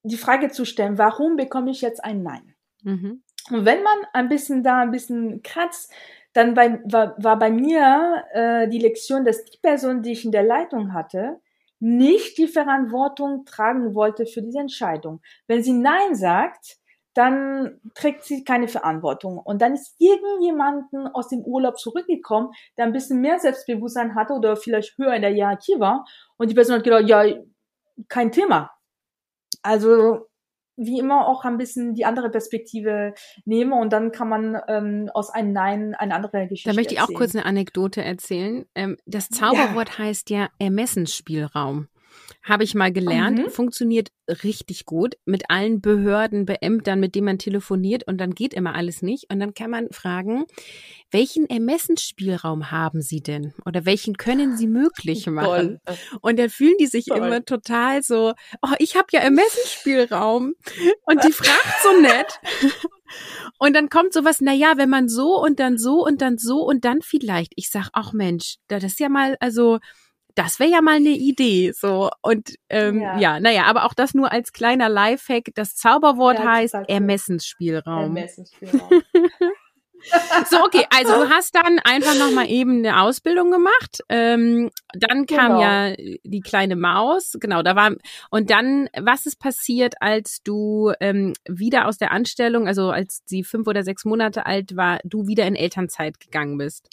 [0.03, 2.55] die Frage zu stellen, warum bekomme ich jetzt ein Nein?
[2.83, 3.23] Mhm.
[3.51, 5.93] Und wenn man ein bisschen da ein bisschen kratzt,
[6.33, 10.33] dann bei, war, war bei mir äh, die Lektion, dass die Person, die ich in
[10.33, 11.41] der Leitung hatte,
[11.81, 15.21] nicht die Verantwortung tragen wollte für diese Entscheidung.
[15.47, 16.79] Wenn sie Nein sagt,
[17.15, 19.39] dann trägt sie keine Verantwortung.
[19.39, 24.57] Und dann ist irgendjemanden aus dem Urlaub zurückgekommen, der ein bisschen mehr Selbstbewusstsein hatte oder
[24.57, 26.05] vielleicht höher in der Hierarchie war.
[26.37, 27.25] Und die Person hat gedacht, ja,
[28.09, 28.71] kein Thema.
[29.63, 30.28] Also
[30.79, 33.15] wie immer auch ein bisschen die andere Perspektive
[33.45, 37.01] nehme und dann kann man ähm, aus einem Nein eine andere Geschichte Da möchte ich
[37.01, 38.65] auch kurz eine Anekdote erzählen.
[38.75, 39.99] Ähm, das Zauberwort ja.
[39.99, 41.89] heißt ja Ermessensspielraum
[42.49, 43.51] habe ich mal gelernt, mhm.
[43.51, 44.09] funktioniert
[44.43, 49.03] richtig gut mit allen Behörden, Beämtern, mit denen man telefoniert und dann geht immer alles
[49.03, 49.27] nicht.
[49.31, 50.45] Und dann kann man fragen,
[51.11, 53.55] welchen Ermessensspielraum haben Sie denn?
[53.65, 55.81] Oder welchen können Sie möglich machen?
[55.85, 55.97] Toll.
[56.21, 57.19] Und dann fühlen die sich Toll.
[57.19, 58.33] immer total so,
[58.63, 60.55] oh, ich habe ja Ermessensspielraum.
[61.05, 62.41] Und die fragt so nett.
[63.59, 66.61] Und dann kommt sowas, na ja, wenn man so und dann so und dann so
[66.63, 67.53] und dann vielleicht.
[67.57, 69.79] Ich sag, ach Mensch, das ist ja mal, also,
[70.39, 71.73] das wäre ja mal eine Idee.
[71.73, 73.19] So und ähm, ja.
[73.19, 75.47] ja, naja, aber auch das nur als kleiner Lifehack.
[75.55, 78.17] Das Zauberwort ja, heißt Ermessensspielraum.
[78.17, 78.89] Ermessensspielraum.
[80.49, 83.99] so, okay, also du hast dann einfach nochmal eben eine Ausbildung gemacht.
[84.09, 85.61] Ähm, dann kam genau.
[85.61, 87.93] ja die kleine Maus, genau, da war
[88.31, 93.43] und dann, was ist passiert, als du ähm, wieder aus der Anstellung, also als sie
[93.43, 96.89] fünf oder sechs Monate alt war, du wieder in Elternzeit gegangen bist?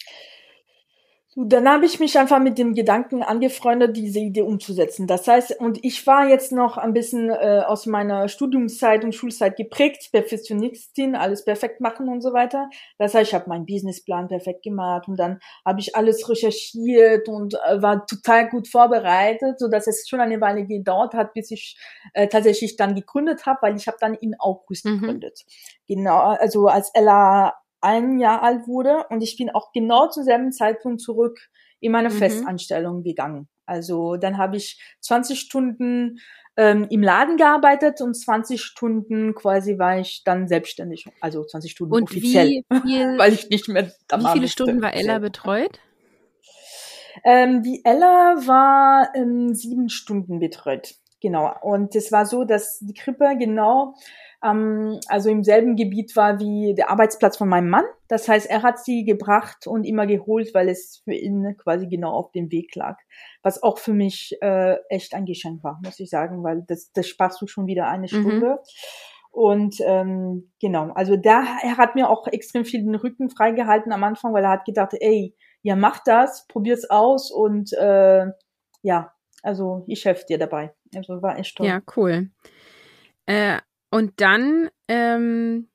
[1.38, 5.06] Dann habe ich mich einfach mit dem Gedanken angefreundet, diese Idee umzusetzen.
[5.06, 9.54] Das heißt, und ich war jetzt noch ein bisschen äh, aus meiner Studiumszeit und Schulzeit
[9.54, 12.70] geprägt, Perfektionistin, alles perfekt machen und so weiter.
[12.96, 17.52] Das heißt, ich habe meinen Businessplan perfekt gemacht und dann habe ich alles recherchiert und
[17.66, 21.76] äh, war total gut vorbereitet, so dass es schon eine Weile gedauert hat, bis ich
[22.14, 25.00] äh, tatsächlich dann gegründet habe, weil ich habe dann in August mhm.
[25.00, 25.44] gegründet.
[25.86, 30.52] Genau, also als Ella ein Jahr alt wurde und ich bin auch genau zu selben
[30.52, 31.38] Zeitpunkt zurück
[31.80, 32.14] in meine mhm.
[32.14, 33.48] Festanstellung gegangen.
[33.66, 36.20] Also dann habe ich 20 Stunden
[36.56, 41.06] ähm, im Laden gearbeitet und 20 Stunden quasi war ich dann selbstständig.
[41.20, 44.80] Also 20 Stunden und offiziell, wie viel, weil ich nicht mehr da Wie viele Stunden
[44.80, 45.80] war Ella betreut?
[47.24, 50.94] Ähm, die Ella war ähm, sieben Stunden betreut.
[51.20, 51.52] Genau.
[51.62, 53.94] Und es war so, dass die Krippe genau
[54.46, 57.84] ähm, also im selben Gebiet war wie der Arbeitsplatz von meinem Mann.
[58.08, 62.12] Das heißt, er hat sie gebracht und immer geholt, weil es für ihn quasi genau
[62.12, 62.98] auf dem Weg lag.
[63.42, 67.08] Was auch für mich äh, echt ein Geschenk war, muss ich sagen, weil das, das
[67.08, 68.06] sparst du schon wieder eine mhm.
[68.06, 68.46] Stunde.
[68.46, 68.58] Mhm.
[69.30, 74.02] Und ähm, genau, also da er hat mir auch extrem viel den Rücken freigehalten am
[74.02, 78.26] Anfang, weil er hat gedacht, ey, ja mach das, probier's aus und äh,
[78.80, 80.72] ja, also ich helfe dir dabei.
[80.94, 81.66] Also war echt toll.
[81.66, 82.30] Ja, cool.
[83.26, 83.58] Äh,
[83.90, 85.68] und dann ähm,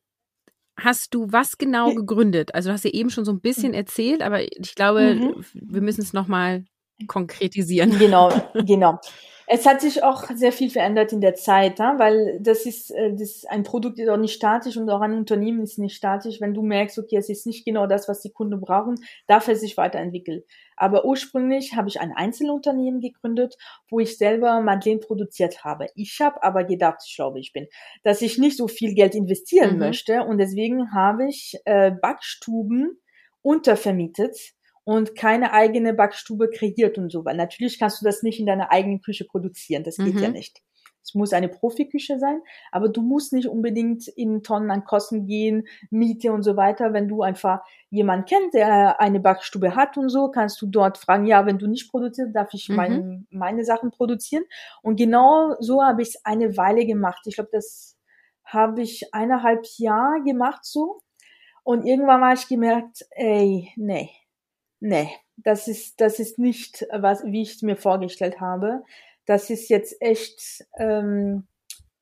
[0.79, 2.53] hast du was genau gegründet?
[2.55, 5.45] Also du hast ja eben schon so ein bisschen erzählt, aber ich glaube, mhm.
[5.53, 6.65] wir müssen es nochmal
[7.07, 7.97] konkretisieren.
[7.97, 8.31] Genau,
[8.65, 8.99] genau.
[9.53, 11.99] Es hat sich auch sehr viel verändert in der Zeit, ja?
[11.99, 15.61] weil das ist, äh, das ein Produkt ist auch nicht statisch und auch ein Unternehmen
[15.61, 16.39] ist nicht statisch.
[16.39, 18.95] Wenn du merkst, okay, es ist nicht genau das, was die Kunden brauchen,
[19.27, 20.43] darf er sich weiterentwickeln.
[20.77, 23.57] Aber ursprünglich habe ich ein Einzelunternehmen gegründet,
[23.89, 25.87] wo ich selber Madeleine produziert habe.
[25.95, 27.67] Ich habe aber gedacht, ich glaube, ich bin,
[28.03, 29.79] dass ich nicht so viel Geld investieren mhm.
[29.79, 33.01] möchte und deswegen habe ich äh, Backstuben
[33.41, 34.37] untervermietet
[34.83, 37.25] und keine eigene Backstube kreiert und so.
[37.25, 39.83] Weil natürlich kannst du das nicht in deiner eigenen Küche produzieren.
[39.83, 40.23] Das geht mhm.
[40.23, 40.61] ja nicht.
[41.03, 42.41] Es muss eine Profiküche sein,
[42.71, 46.93] aber du musst nicht unbedingt in Tonnen an Kosten gehen, Miete und so weiter.
[46.93, 51.25] Wenn du einfach jemanden kennst, der eine Backstube hat und so, kannst du dort fragen,
[51.25, 52.75] ja, wenn du nicht produzierst, darf ich mhm.
[52.75, 54.43] meine, meine Sachen produzieren.
[54.83, 57.25] Und genau so habe ich es eine Weile gemacht.
[57.25, 57.97] Ich glaube, das
[58.45, 61.01] habe ich eineinhalb Jahre gemacht so.
[61.63, 64.09] Und irgendwann habe ich gemerkt, ey, nee,
[64.81, 68.83] nee, das ist, das ist nicht, was, wie ich es mir vorgestellt habe.
[69.25, 71.47] Das ist jetzt echt ähm,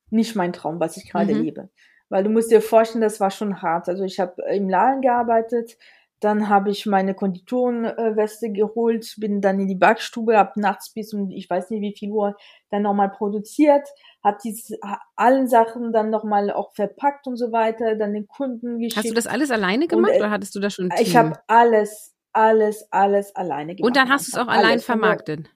[0.10, 1.44] nicht mein Traum, was ich gerade mhm.
[1.44, 1.70] lebe.
[2.10, 3.88] Weil du musst dir vorstellen, das war schon hart.
[3.88, 5.78] Also ich habe im Laden gearbeitet,
[6.20, 11.32] dann habe ich meine Konditorenweste geholt, bin dann in die Backstube, hab nachts bis um
[11.32, 12.36] ich weiß nicht wie viel Uhr
[12.70, 13.88] dann nochmal produziert,
[14.22, 14.78] hat diese
[15.16, 18.98] allen Sachen dann nochmal auch verpackt und so weiter, dann den Kunden geschickt.
[18.98, 20.92] Hast du das alles alleine gemacht und, äh, oder hattest du das schon?
[20.92, 21.08] Ein Team?
[21.08, 23.88] Ich habe alles, alles, alles alleine gemacht.
[23.88, 24.66] Und dann hast du es auch alles.
[24.66, 25.50] allein vermarktet?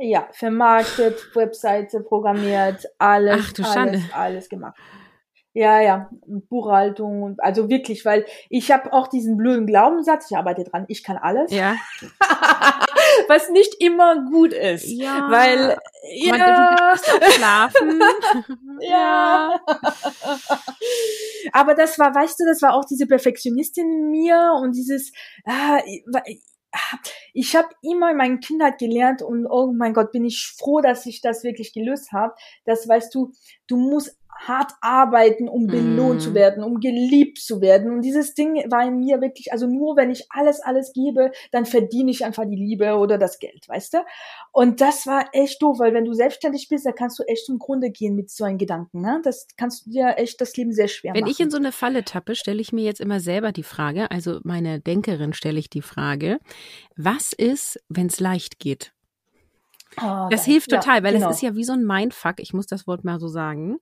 [0.00, 4.78] Ja, vermarktet, Webseite programmiert, alles, Ach, du alles, alles gemacht.
[5.54, 10.84] Ja, ja, Buchhaltung also wirklich, weil ich habe auch diesen blöden Glaubenssatz, ich arbeite dran,
[10.86, 11.50] ich kann alles.
[11.50, 11.74] Ja.
[13.28, 14.86] Was nicht immer gut ist.
[14.86, 15.30] Ja.
[15.30, 15.78] Weil
[16.10, 16.36] ja.
[16.36, 18.00] Man, du schlafen.
[18.80, 19.60] ja.
[21.52, 25.12] Aber das war, weißt du, das war auch diese Perfektionistin in mir und dieses
[25.44, 25.78] ah,
[27.32, 31.06] ich habe immer in meiner Kindheit gelernt und oh mein Gott, bin ich froh, dass
[31.06, 32.34] ich das wirklich gelöst habe.
[32.64, 33.32] Das weißt du,
[33.66, 36.20] du musst hart arbeiten, um belohnt mm.
[36.20, 37.92] zu werden, um geliebt zu werden.
[37.92, 41.66] Und dieses Ding war in mir wirklich, also nur wenn ich alles, alles gebe, dann
[41.66, 43.98] verdiene ich einfach die Liebe oder das Geld, weißt du?
[44.52, 47.58] Und das war echt doof, weil wenn du selbstständig bist, dann kannst du echt zum
[47.58, 49.00] Grunde gehen mit so einem Gedanken.
[49.00, 49.20] Ne?
[49.24, 51.26] Das kannst du dir echt das Leben sehr schwer wenn machen.
[51.26, 54.10] Wenn ich in so eine Falle tappe, stelle ich mir jetzt immer selber die Frage,
[54.10, 56.38] also meine Denkerin stelle ich die Frage,
[56.96, 58.92] was ist, wenn es leicht geht?
[59.96, 61.28] Oh, das hilft total, ja, weil genau.
[61.28, 63.78] das ist ja wie so ein Mindfuck, ich muss das Wort mal so sagen.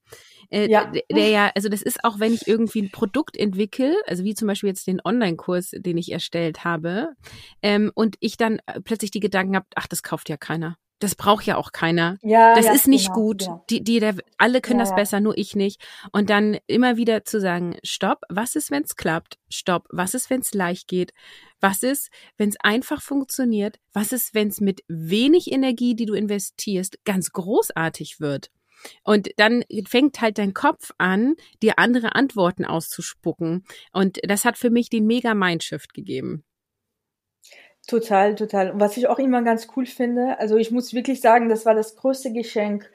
[0.50, 0.90] Äh, ja.
[1.10, 4.48] Der ja, also das ist auch, wenn ich irgendwie ein Produkt entwickle, also wie zum
[4.48, 7.14] Beispiel jetzt den Online-Kurs, den ich erstellt habe,
[7.62, 11.14] ähm, und ich dann äh, plötzlich die Gedanken habe, ach, das kauft ja keiner das
[11.14, 12.16] braucht ja auch keiner.
[12.22, 13.40] Ja, das ja, ist nicht genau, gut.
[13.40, 13.64] Genau.
[13.68, 15.84] Die, die, der, alle können ja, das besser, nur ich nicht.
[16.12, 19.38] Und dann immer wieder zu sagen, stopp, was ist, wenn es klappt?
[19.50, 21.12] Stopp, was ist, wenn es leicht geht?
[21.60, 23.78] Was ist, wenn es einfach funktioniert?
[23.92, 28.50] Was ist, wenn es mit wenig Energie, die du investierst, ganz großartig wird?
[29.02, 33.64] Und dann fängt halt dein Kopf an, dir andere Antworten auszuspucken.
[33.92, 36.44] Und das hat für mich den mega Mindshift gegeben.
[37.86, 38.72] Total, total.
[38.72, 41.74] Und was ich auch immer ganz cool finde, also ich muss wirklich sagen, das war
[41.74, 42.90] das größte Geschenk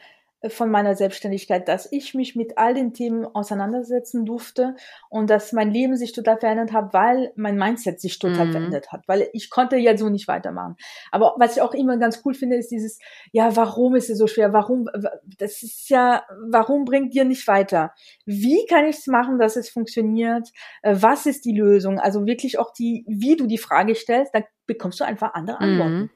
[0.49, 4.75] von meiner Selbstständigkeit, dass ich mich mit all den Themen auseinandersetzen durfte
[5.09, 8.51] und dass mein Leben sich total verändert hat, weil mein Mindset sich total mhm.
[8.51, 10.77] verändert hat, weil ich konnte ja so nicht weitermachen.
[11.11, 12.97] Aber was ich auch immer ganz cool finde, ist dieses,
[13.31, 14.51] ja, warum ist es so schwer?
[14.51, 14.89] Warum,
[15.37, 17.93] das ist ja, warum bringt dir nicht weiter?
[18.25, 20.49] Wie kann ich es machen, dass es funktioniert?
[20.81, 21.99] Äh, was ist die Lösung?
[21.99, 25.93] Also wirklich auch die, wie du die Frage stellst, da bekommst du einfach andere Antworten.
[25.93, 26.09] Mhm.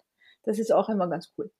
[0.43, 1.51] Das ist auch immer ganz cool.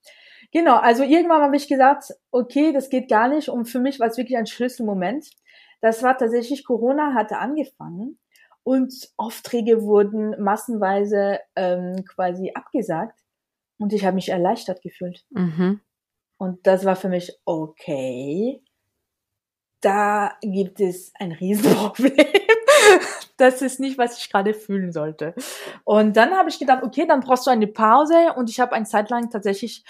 [0.52, 3.50] Genau, also irgendwann habe ich gesagt, okay, das geht gar nicht.
[3.50, 5.30] Und für mich war es wirklich ein Schlüsselmoment.
[5.82, 8.18] Das war tatsächlich, Corona hatte angefangen
[8.64, 13.20] und Aufträge wurden massenweise ähm, quasi abgesagt.
[13.78, 15.26] Und ich habe mich erleichtert gefühlt.
[15.30, 15.82] Mhm.
[16.38, 18.62] Und das war für mich, okay,
[19.82, 22.14] da gibt es ein Riesenproblem.
[23.38, 25.36] das ist nicht, was ich gerade fühlen sollte.
[25.84, 28.34] Und dann habe ich gedacht, okay, dann brauchst du eine Pause.
[28.36, 29.84] Und ich habe eine Zeit lang tatsächlich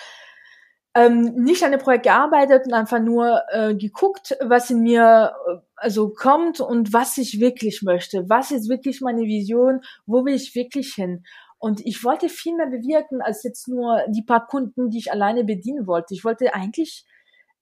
[0.95, 5.57] ähm, nicht an dem Projekt gearbeitet und einfach nur äh, geguckt, was in mir äh,
[5.75, 8.29] also kommt und was ich wirklich möchte.
[8.29, 9.81] Was ist wirklich meine Vision?
[10.05, 11.25] Wo will ich wirklich hin?
[11.57, 15.43] Und ich wollte viel mehr bewirken als jetzt nur die paar Kunden, die ich alleine
[15.43, 16.13] bedienen wollte.
[16.13, 17.05] Ich wollte eigentlich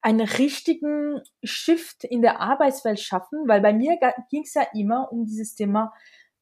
[0.02, 3.98] einen richtigen Shift in der Arbeitswelt schaffen, weil bei mir
[4.30, 5.94] ging es ja immer um dieses Thema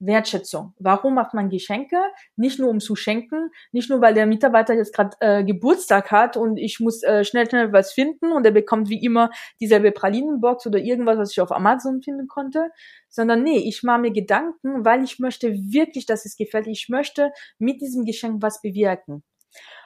[0.02, 0.74] Wertschätzung.
[0.80, 1.98] Warum macht man Geschenke?
[2.36, 6.38] Nicht nur um zu schenken, nicht nur weil der Mitarbeiter jetzt gerade äh, Geburtstag hat
[6.38, 10.66] und ich muss äh, schnell schnell was finden und er bekommt wie immer dieselbe Pralinenbox
[10.68, 12.72] oder irgendwas, was ich auf Amazon finden konnte,
[13.10, 16.68] sondern nee, ich mache mir Gedanken, weil ich möchte wirklich, dass es gefällt.
[16.68, 19.24] Ich möchte mit diesem Geschenk was bewirken.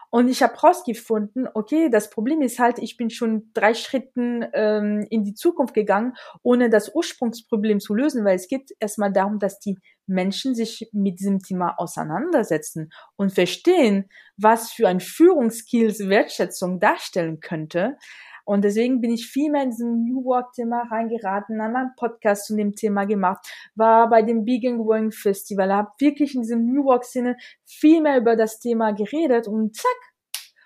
[0.09, 5.05] Und ich habe rausgefunden, okay, das Problem ist halt, ich bin schon drei Schritten ähm,
[5.09, 6.13] in die Zukunft gegangen,
[6.43, 11.19] ohne das Ursprungsproblem zu lösen, weil es geht erstmal darum, dass die Menschen sich mit
[11.19, 17.97] diesem Thema auseinandersetzen und verstehen, was für ein Führungsskills Wertschätzung darstellen könnte.
[18.45, 22.55] Und deswegen bin ich viel mehr in diesem New Work-Thema reingeraten, an meinem Podcast zu
[22.55, 26.85] dem Thema gemacht, war bei dem Big and Growing Festival, habe wirklich in diesem New
[26.85, 29.97] Work-Sinne viel mehr über das Thema geredet und zack,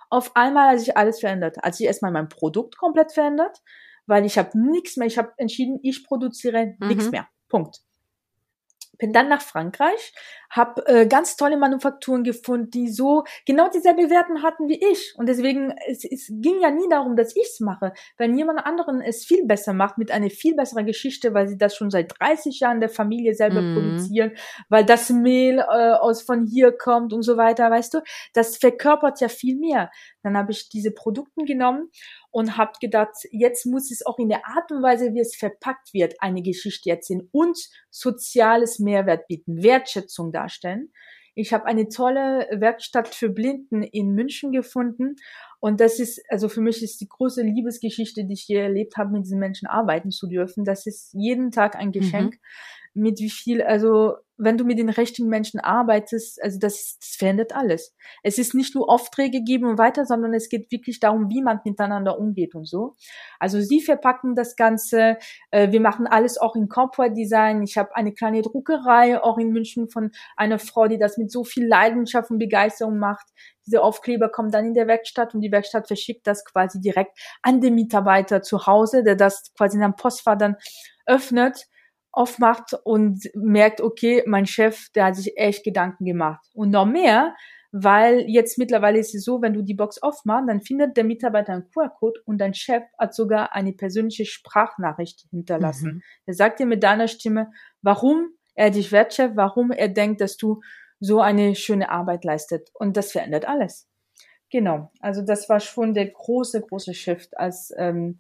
[0.10, 1.58] auf einmal hat sich alles verändert.
[1.62, 3.62] Hat sich erstmal mein Produkt komplett verändert,
[4.08, 6.88] weil ich habe nichts mehr, ich habe entschieden, ich produziere mhm.
[6.88, 7.28] nichts mehr.
[7.48, 7.82] Punkt
[9.00, 10.14] bin dann nach Frankreich,
[10.50, 15.14] habe äh, ganz tolle Manufakturen gefunden, die so genau dieselbe Werten hatten wie ich.
[15.16, 17.94] Und deswegen, es, es ging ja nie darum, dass ich's mache.
[18.18, 21.76] Wenn jemand anderen es viel besser macht, mit einer viel besseren Geschichte, weil sie das
[21.76, 23.76] schon seit 30 Jahren der Familie selber mhm.
[23.76, 24.32] produzieren,
[24.70, 28.00] weil das Mehl äh, aus von hier kommt und so weiter, weißt du,
[28.34, 29.92] das verkörpert ja viel mehr.
[30.24, 31.90] Dann habe ich diese Produkte genommen
[32.32, 35.94] und habe gedacht, jetzt muss es auch in der Art und Weise, wie es verpackt
[35.94, 37.58] wird, eine Geschichte erzählen und
[37.90, 40.92] soziales Mehrwert bieten, Wertschätzung darstellen.
[41.36, 45.16] Ich habe eine tolle Werkstatt für Blinden in München gefunden
[45.62, 49.12] und das ist, also für mich ist die große Liebesgeschichte, die ich hier erlebt habe,
[49.12, 50.66] mit diesen Menschen arbeiten zu dürfen.
[50.66, 52.34] Das ist jeden Tag ein Geschenk.
[52.34, 52.40] Mhm
[52.94, 57.54] mit wie viel, also wenn du mit den richtigen Menschen arbeitest, also das, das verändert
[57.54, 57.94] alles.
[58.24, 61.60] Es ist nicht nur Aufträge geben und weiter, sondern es geht wirklich darum, wie man
[61.66, 62.96] miteinander umgeht und so.
[63.38, 65.18] Also sie verpacken das Ganze.
[65.52, 67.62] Äh, wir machen alles auch in Corporate Design.
[67.64, 71.44] Ich habe eine kleine Druckerei auch in München von einer Frau, die das mit so
[71.44, 73.28] viel Leidenschaft und Begeisterung macht.
[73.68, 77.60] Diese Aufkleber kommen dann in der Werkstatt und die Werkstatt verschickt das quasi direkt an
[77.60, 80.56] den Mitarbeiter zu Hause, der das quasi in einem Postfach dann
[81.06, 81.68] öffnet
[82.12, 86.46] aufmacht und merkt, okay, mein Chef, der hat sich echt Gedanken gemacht.
[86.54, 87.36] Und noch mehr,
[87.72, 91.54] weil jetzt mittlerweile ist es so, wenn du die Box aufmachst, dann findet der Mitarbeiter
[91.54, 95.96] einen QR-Code und dein Chef hat sogar eine persönliche Sprachnachricht hinterlassen.
[95.96, 96.02] Mhm.
[96.26, 100.62] Er sagt dir mit deiner Stimme, warum er dich wertschätzt, warum er denkt, dass du
[101.00, 102.70] so eine schöne Arbeit leistet.
[102.74, 103.88] Und das verändert alles.
[104.52, 104.92] Genau.
[105.00, 108.20] Also das war schon der große, große Shift, als ähm,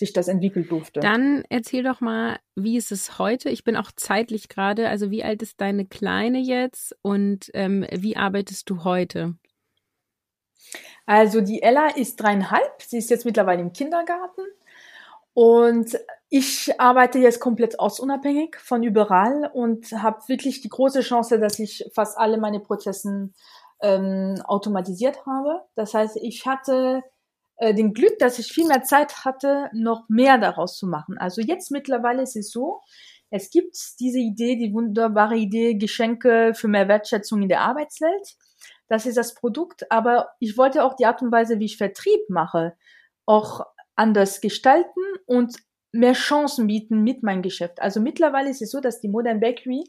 [0.00, 0.98] sich das entwickelt durfte.
[0.98, 3.50] Dann erzähl doch mal, wie ist es heute?
[3.50, 8.16] Ich bin auch zeitlich gerade, also wie alt ist deine Kleine jetzt und ähm, wie
[8.16, 9.36] arbeitest du heute?
[11.06, 14.42] Also die Ella ist dreieinhalb, sie ist jetzt mittlerweile im Kindergarten
[15.32, 21.58] und ich arbeite jetzt komplett ortsunabhängig von überall und habe wirklich die große Chance, dass
[21.58, 23.34] ich fast alle meine Prozessen
[23.82, 25.62] ähm, automatisiert habe.
[25.74, 27.02] Das heißt, ich hatte
[27.60, 31.18] äh, den Glück, dass ich viel mehr Zeit hatte, noch mehr daraus zu machen.
[31.18, 32.80] Also jetzt mittlerweile ist es so,
[33.28, 38.36] es gibt diese Idee, die wunderbare Idee, Geschenke für mehr Wertschätzung in der Arbeitswelt.
[38.88, 42.30] Das ist das Produkt, aber ich wollte auch die Art und Weise, wie ich Vertrieb
[42.30, 42.76] mache,
[43.26, 43.60] auch
[43.94, 45.54] anders gestalten und
[45.92, 47.82] mehr Chancen bieten mit meinem Geschäft.
[47.82, 49.84] Also mittlerweile ist es so, dass die Modern Bakery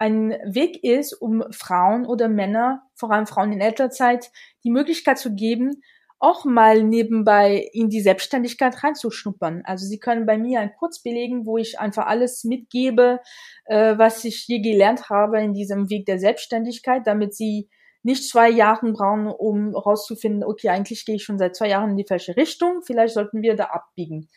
[0.00, 4.32] ein Weg ist, um Frauen oder Männer, vor allem Frauen in Elternzeit,
[4.64, 5.80] die Möglichkeit zu geben,
[6.18, 9.62] auch mal nebenbei in die Selbstständigkeit reinzuschnuppern.
[9.64, 13.20] Also Sie können bei mir ein Kurs belegen, wo ich einfach alles mitgebe,
[13.66, 17.68] äh, was ich je gelernt habe in diesem Weg der Selbstständigkeit, damit Sie
[18.02, 21.96] nicht zwei Jahre brauchen, um rauszufinden, okay, eigentlich gehe ich schon seit zwei Jahren in
[21.96, 24.28] die falsche Richtung, vielleicht sollten wir da abbiegen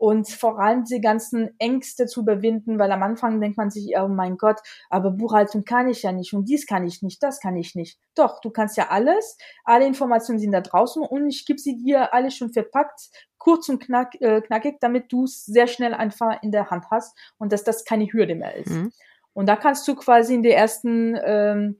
[0.00, 4.08] und vor allem diese ganzen Ängste zu überwinden, weil am Anfang denkt man sich, oh
[4.08, 4.58] mein Gott,
[4.88, 7.98] aber Buchhaltung kann ich ja nicht und dies kann ich nicht, das kann ich nicht.
[8.14, 12.14] Doch, du kannst ja alles, alle Informationen sind da draußen und ich gebe sie dir
[12.14, 16.50] alle schon verpackt, kurz und knack, äh, knackig, damit du es sehr schnell einfach in
[16.50, 18.70] der Hand hast und dass das keine Hürde mehr ist.
[18.70, 18.92] Mhm.
[19.34, 21.76] Und da kannst du quasi in der ersten ähm,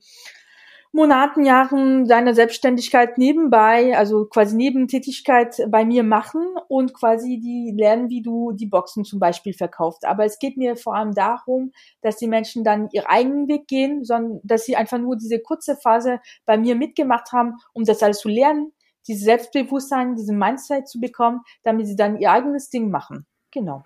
[0.93, 8.09] Monaten, Jahren deine Selbstständigkeit nebenbei, also quasi Nebentätigkeit bei mir machen und quasi die lernen,
[8.09, 10.03] wie du die Boxen zum Beispiel verkaufst.
[10.05, 14.03] Aber es geht mir vor allem darum, dass die Menschen dann ihren eigenen Weg gehen,
[14.03, 18.19] sondern dass sie einfach nur diese kurze Phase bei mir mitgemacht haben, um das alles
[18.19, 18.73] zu lernen,
[19.07, 23.25] dieses Selbstbewusstsein, diesen Mindset zu bekommen, damit sie dann ihr eigenes Ding machen.
[23.51, 23.85] Genau.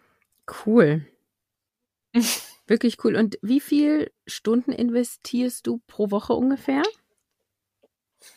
[0.65, 1.05] Cool.
[2.67, 3.15] Wirklich cool.
[3.15, 6.83] Und wie viel Stunden investierst du pro Woche ungefähr?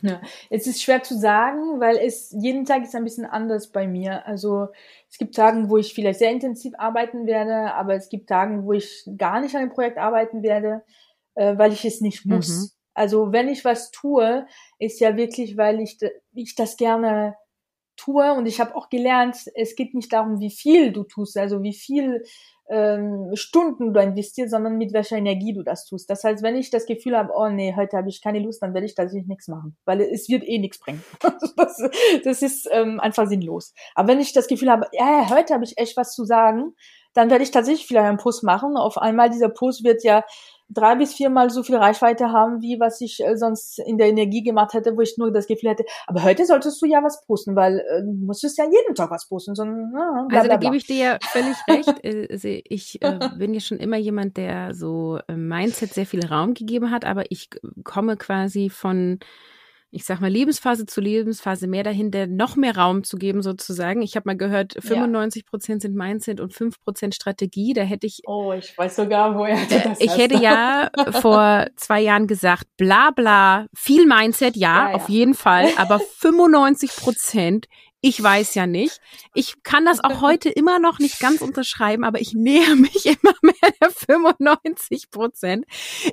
[0.03, 3.87] Ja, es ist schwer zu sagen, weil es jeden Tag ist ein bisschen anders bei
[3.87, 4.27] mir.
[4.27, 4.69] Also
[5.11, 8.75] es gibt Tage, wo ich vielleicht sehr intensiv arbeiten werde, aber es gibt Tage, wo
[8.75, 10.85] ich gar nicht an dem Projekt arbeiten werde,
[11.35, 12.49] äh, weil ich es nicht muss.
[12.49, 12.71] Mhm.
[12.95, 14.47] Also wenn ich was tue,
[14.79, 15.99] ist ja wirklich, weil ich,
[16.35, 17.37] ich das gerne
[17.99, 21.63] tue und ich habe auch gelernt, es geht nicht darum, wie viel du tust, also
[21.63, 22.23] wie viel
[22.71, 26.09] ähm, Stunden du investierst, sondern mit welcher Energie du das tust.
[26.11, 28.75] Das heißt, wenn ich das Gefühl habe, oh nee, heute habe ich keine Lust, dann
[28.75, 31.03] werde ich tatsächlich nichts machen, weil es wird eh nichts bringen.
[31.57, 31.83] das,
[32.25, 33.73] das ist ähm, einfach sinnlos.
[33.95, 36.75] Aber wenn ich das Gefühl habe, ja, heute habe ich echt was zu sagen,
[37.15, 38.77] dann werde ich tatsächlich vielleicht einen Post machen.
[38.77, 40.25] Auf einmal dieser Post wird ja
[40.69, 44.43] drei bis viermal so viel Reichweite haben, wie was ich äh, sonst in der Energie
[44.43, 47.57] gemacht hätte, wo ich nur das Gefühl hätte, aber heute solltest du ja was posten,
[47.57, 49.55] weil äh, du musstest ja jeden Tag was posten.
[49.55, 52.29] So, na, bla, also da gebe ich dir ja völlig recht.
[52.31, 56.91] Also ich äh, bin ja schon immer jemand, der so Mindset sehr viel Raum gegeben
[56.91, 57.49] hat, aber ich
[57.85, 59.19] komme quasi von
[59.91, 64.03] ich sag mal, Lebensphase zu Lebensphase mehr dahin, der noch mehr Raum zu geben, sozusagen.
[64.03, 67.73] Ich habe mal gehört, 95 Prozent sind Mindset und 5 Prozent Strategie.
[67.73, 68.21] Da hätte ich.
[68.27, 70.19] Oh, ich weiß sogar, woher du äh, das Ich hast.
[70.19, 74.95] hätte ja vor zwei Jahren gesagt, bla bla, viel Mindset, ja, ja, ja.
[74.95, 77.67] auf jeden Fall, aber 95 Prozent
[78.01, 79.01] ich weiß ja nicht.
[79.35, 83.35] Ich kann das auch heute immer noch nicht ganz unterschreiben, aber ich näher mich immer
[83.43, 85.65] mehr der 95 Prozent.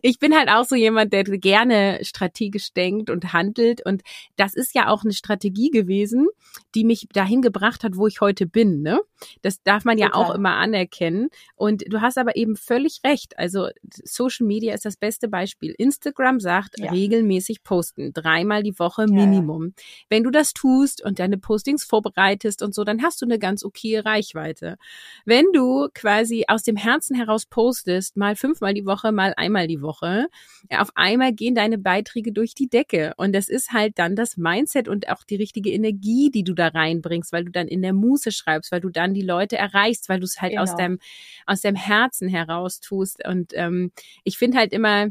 [0.02, 3.86] Ich bin halt auch so jemand, der gerne strategisch denkt und handelt.
[3.86, 4.02] Und
[4.36, 6.28] das ist ja auch eine Strategie gewesen,
[6.74, 8.82] die mich dahin gebracht hat, wo ich heute bin.
[8.82, 9.00] Ne?
[9.44, 10.24] Das darf man ja Total.
[10.24, 11.30] auch immer anerkennen.
[11.56, 13.38] Und du hast aber eben völlig recht.
[13.38, 13.70] Also
[14.04, 15.76] Social Media ist das beste Beispiel.
[15.78, 16.90] Instagram sagt ja.
[16.92, 19.68] regelmäßig posten, dreimal die Woche Minimum.
[19.68, 19.84] Ja.
[20.10, 23.40] Wenn du das tust und deine Postings Postings vorbereitest und so, dann hast du eine
[23.40, 24.78] ganz okay Reichweite.
[25.26, 29.82] Wenn du quasi aus dem Herzen heraus postest, mal fünfmal die Woche, mal einmal die
[29.82, 30.28] Woche,
[30.70, 33.14] auf einmal gehen deine Beiträge durch die Decke.
[33.18, 36.68] Und das ist halt dann das Mindset und auch die richtige Energie, die du da
[36.68, 40.20] reinbringst, weil du dann in der Muße schreibst, weil du dann die Leute erreichst, weil
[40.20, 40.64] du es halt genau.
[40.64, 41.00] aus deinem,
[41.46, 43.26] aus deinem Herzen heraus tust.
[43.26, 43.92] Und ähm,
[44.24, 45.08] ich finde halt immer,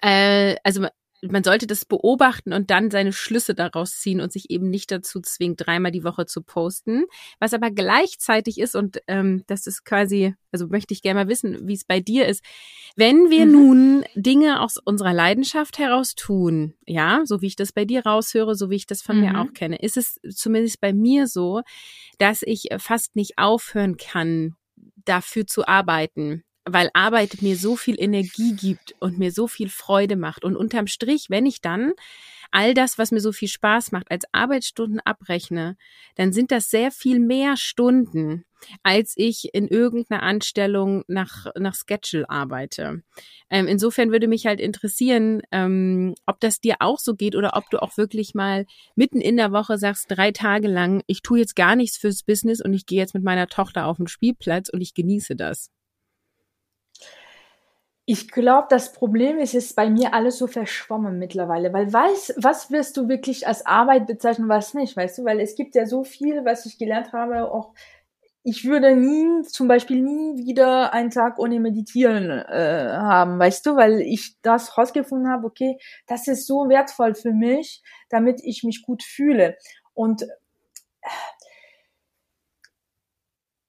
[0.00, 0.86] äh, also
[1.30, 5.20] man sollte das beobachten und dann seine Schlüsse daraus ziehen und sich eben nicht dazu
[5.20, 7.04] zwingen, dreimal die Woche zu posten.
[7.38, 11.68] Was aber gleichzeitig ist, und ähm, das ist quasi, also möchte ich gerne mal wissen,
[11.68, 12.44] wie es bei dir ist,
[12.96, 13.52] wenn wir mhm.
[13.52, 18.56] nun Dinge aus unserer Leidenschaft heraus tun, ja, so wie ich das bei dir raushöre,
[18.56, 19.22] so wie ich das von mhm.
[19.22, 21.62] mir auch kenne, ist es zumindest bei mir so,
[22.18, 24.56] dass ich fast nicht aufhören kann,
[25.04, 30.16] dafür zu arbeiten weil Arbeit mir so viel Energie gibt und mir so viel Freude
[30.16, 30.44] macht.
[30.44, 31.92] Und unterm Strich, wenn ich dann
[32.52, 35.76] all das, was mir so viel Spaß macht, als Arbeitsstunden abrechne,
[36.14, 38.44] dann sind das sehr viel mehr Stunden,
[38.82, 43.02] als ich in irgendeiner Anstellung nach, nach Schedule arbeite.
[43.50, 47.68] Ähm, insofern würde mich halt interessieren, ähm, ob das dir auch so geht oder ob
[47.70, 51.56] du auch wirklich mal mitten in der Woche sagst, drei Tage lang, ich tue jetzt
[51.56, 54.80] gar nichts fürs Business und ich gehe jetzt mit meiner Tochter auf den Spielplatz und
[54.82, 55.70] ich genieße das.
[58.12, 62.70] Ich glaube, das Problem ist, ist bei mir alles so verschwommen mittlerweile, weil weiß, was
[62.70, 66.04] wirst du wirklich als Arbeit bezeichnen, was nicht, weißt du, weil es gibt ja so
[66.04, 67.72] viel, was ich gelernt habe, auch
[68.42, 73.76] ich würde nie, zum Beispiel nie wieder einen Tag ohne Meditieren äh, haben, weißt du,
[73.76, 78.82] weil ich das rausgefunden habe, okay, das ist so wertvoll für mich, damit ich mich
[78.82, 79.56] gut fühle.
[79.94, 80.26] Und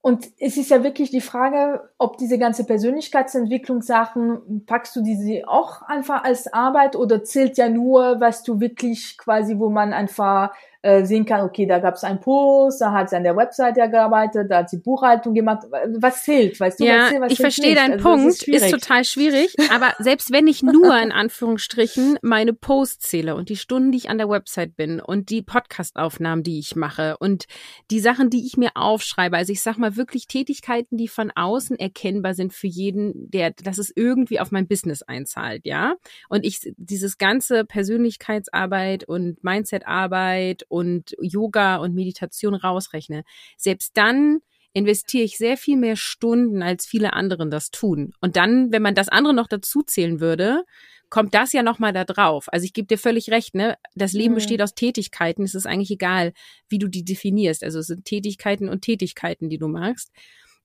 [0.05, 5.81] und es ist ja wirklich die Frage, ob diese ganze Persönlichkeitsentwicklungssachen, packst du diese auch
[5.83, 11.05] einfach als Arbeit oder zählt ja nur, was du wirklich quasi, wo man einfach äh,
[11.05, 13.85] sehen kann, okay, da gab es einen Post, da hat sie an der Website ja
[13.85, 15.63] gearbeitet, da hat sie Buchhaltung gemacht.
[15.97, 16.83] Was zählt, weißt du?
[16.83, 19.55] Ja, was zählt, was ich verstehe deinen also, Punkt, ist, ist, total schwierig.
[19.71, 24.09] Aber selbst wenn ich nur in Anführungsstrichen meine Posts zähle und die Stunden, die ich
[24.09, 27.45] an der Website bin und die Podcastaufnahmen, die ich mache und
[27.89, 31.79] die Sachen, die ich mir aufschreibe, also ich sag mal wirklich Tätigkeiten, die von außen
[31.79, 35.95] erkennbar sind für jeden, der, dass es irgendwie auf mein Business einzahlt, ja.
[36.27, 43.23] Und ich dieses ganze Persönlichkeitsarbeit und Mindsetarbeit und Yoga und Meditation rausrechne,
[43.57, 44.39] selbst dann
[44.73, 48.13] investiere ich sehr viel mehr Stunden, als viele anderen das tun.
[48.21, 50.63] Und dann, wenn man das andere noch dazu zählen würde,
[51.11, 52.47] kommt das ja nochmal da drauf.
[52.51, 53.77] Also ich gebe dir völlig recht, ne?
[53.93, 54.37] Das Leben mhm.
[54.37, 55.43] besteht aus Tätigkeiten.
[55.43, 56.33] Es ist eigentlich egal,
[56.69, 57.63] wie du die definierst.
[57.63, 60.11] Also es sind Tätigkeiten und Tätigkeiten, die du machst.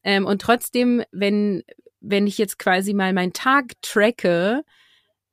[0.02, 1.64] Ähm, und trotzdem, wenn,
[2.00, 4.62] wenn ich jetzt quasi mal meinen Tag tracke,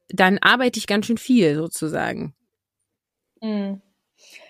[0.10, 2.36] dann arbeite ich ganz schön viel sozusagen.
[3.42, 3.82] Mhm.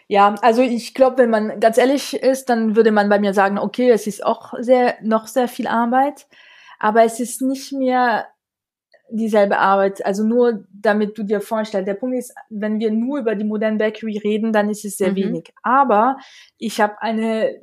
[0.08, 3.58] Ja, also ich glaube, wenn man ganz ehrlich ist, dann würde man bei mir sagen,
[3.58, 6.28] okay, es ist auch sehr, noch sehr viel Arbeit,
[6.80, 8.28] aber es ist nicht mehr
[9.10, 10.06] dieselbe Arbeit.
[10.06, 11.88] Also nur damit du dir vorstellst.
[11.88, 15.12] Der Punkt ist, wenn wir nur über die Modern Bakery reden, dann ist es sehr
[15.12, 15.16] mhm.
[15.16, 15.54] wenig.
[15.64, 16.18] Aber
[16.58, 17.62] ich habe eine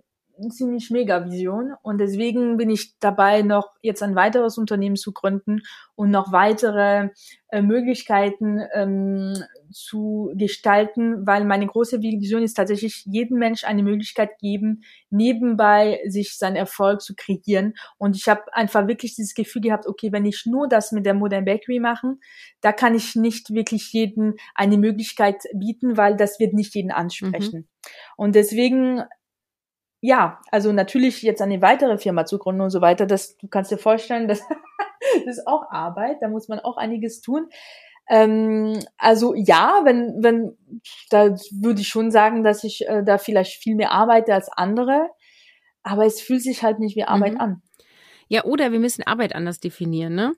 [0.51, 5.63] ziemlich mega Vision und deswegen bin ich dabei, noch jetzt ein weiteres Unternehmen zu gründen
[5.95, 7.11] und noch weitere
[7.49, 9.35] äh, Möglichkeiten ähm,
[9.73, 16.37] zu gestalten, weil meine große Vision ist tatsächlich, jedem Mensch eine Möglichkeit geben, nebenbei sich
[16.37, 17.75] seinen Erfolg zu kreieren.
[17.99, 21.15] Und ich habe einfach wirklich dieses Gefühl gehabt, okay, wenn ich nur das mit der
[21.15, 22.21] Modern Bakery machen,
[22.61, 27.61] da kann ich nicht wirklich jeden eine Möglichkeit bieten, weil das wird nicht jeden ansprechen.
[27.61, 27.93] Mhm.
[28.17, 29.03] Und deswegen
[30.05, 33.71] ja, also natürlich jetzt eine weitere Firma zu gründen und so weiter, das, du kannst
[33.71, 34.43] dir vorstellen, das,
[35.25, 37.49] das ist auch Arbeit, da muss man auch einiges tun.
[38.09, 40.57] Ähm, also ja, wenn, wenn,
[41.11, 45.09] da würde ich schon sagen, dass ich äh, da vielleicht viel mehr arbeite als andere,
[45.83, 47.41] aber es fühlt sich halt nicht wie Arbeit mhm.
[47.41, 47.63] an.
[48.29, 50.35] Ja, oder wir müssen Arbeit anders definieren, ne?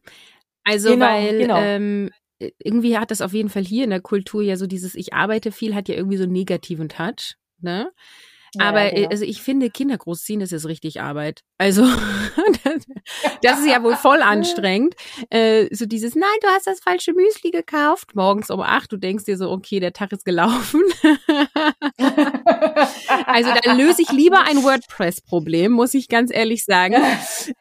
[0.64, 1.58] Also genau, weil genau.
[1.58, 5.14] Ähm, irgendwie hat das auf jeden Fall hier in der Kultur ja so dieses Ich
[5.14, 7.90] arbeite viel, hat ja irgendwie so einen negativen Touch, ne?
[8.60, 9.08] Aber ja, genau.
[9.10, 11.42] also ich finde, Kinder großziehen, das ist richtig Arbeit.
[11.58, 11.82] Also
[13.42, 14.94] das ist ja wohl voll anstrengend.
[15.30, 18.14] Äh, so dieses, nein, du hast das falsche Müsli gekauft.
[18.14, 20.82] Morgens um acht, du denkst dir so, okay, der Tag ist gelaufen.
[23.26, 26.96] also dann löse ich lieber ein WordPress-Problem, muss ich ganz ehrlich sagen.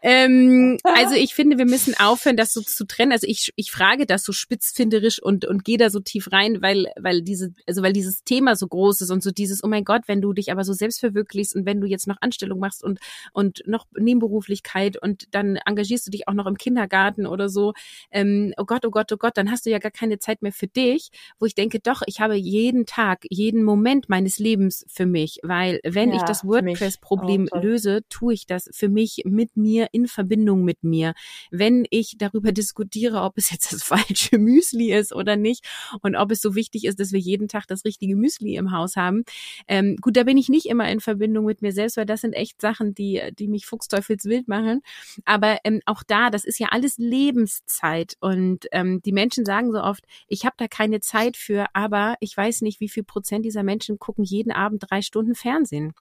[0.01, 3.11] Ähm, also ich finde, wir müssen aufhören, das so zu trennen.
[3.11, 6.87] Also ich, ich frage das so spitzfinderisch und, und gehe da so tief rein, weil,
[6.99, 10.03] weil diese, also weil dieses Thema so groß ist und so dieses, oh mein Gott,
[10.07, 12.99] wenn du dich aber so selbst verwirklichst und wenn du jetzt noch Anstellung machst und,
[13.31, 17.73] und noch Nebenberuflichkeit und dann engagierst du dich auch noch im Kindergarten oder so,
[18.11, 20.51] ähm, oh Gott, oh Gott, oh Gott, dann hast du ja gar keine Zeit mehr
[20.53, 21.09] für dich,
[21.39, 25.79] wo ich denke, doch, ich habe jeden Tag, jeden Moment meines Lebens für mich, weil
[25.83, 30.07] wenn ja, ich das WordPress-Problem oh, löse, tue ich das für mich mit mir in
[30.07, 31.13] Verbindung mit mir.
[31.51, 35.63] Wenn ich darüber diskutiere, ob es jetzt das falsche Müsli ist oder nicht
[36.01, 38.95] und ob es so wichtig ist, dass wir jeden Tag das richtige Müsli im Haus
[38.95, 39.25] haben.
[39.67, 42.33] Ähm, gut, da bin ich nicht immer in Verbindung mit mir selbst, weil das sind
[42.33, 44.81] echt Sachen, die, die mich fuchsteufelswild machen.
[45.23, 48.15] Aber ähm, auch da, das ist ja alles Lebenszeit.
[48.21, 52.35] Und ähm, die Menschen sagen so oft, ich habe da keine Zeit für, aber ich
[52.35, 55.93] weiß nicht, wie viel Prozent dieser Menschen gucken jeden Abend drei Stunden Fernsehen.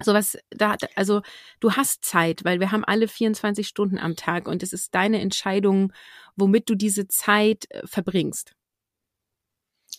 [0.00, 1.20] Sowas, da, also
[1.60, 5.20] du hast Zeit, weil wir haben alle 24 Stunden am Tag und es ist deine
[5.20, 5.92] Entscheidung,
[6.34, 8.54] womit du diese Zeit äh, verbringst.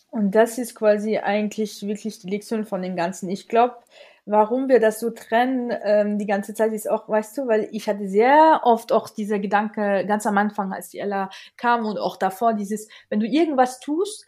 [0.10, 3.30] Und das ist quasi eigentlich wirklich die Lektion von dem Ganzen.
[3.30, 3.78] Ich glaube,
[4.26, 7.88] warum wir das so trennen ähm, die ganze Zeit ist auch, weißt du, weil ich
[7.88, 12.18] hatte sehr oft auch dieser Gedanke ganz am Anfang, als die Ella kam und auch
[12.18, 14.26] davor dieses, wenn du irgendwas tust,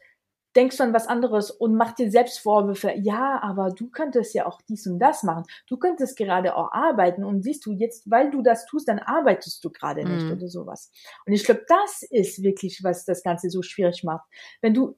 [0.55, 2.93] denkst du an was anderes und mach dir selbst Vorwürfe.
[2.95, 5.43] Ja, aber du könntest ja auch dies und das machen.
[5.67, 9.63] Du könntest gerade auch arbeiten und siehst du jetzt, weil du das tust, dann arbeitest
[9.63, 10.31] du gerade nicht mm.
[10.33, 10.91] oder sowas.
[11.25, 14.25] Und ich glaube, das ist wirklich, was das Ganze so schwierig macht.
[14.61, 14.97] Wenn du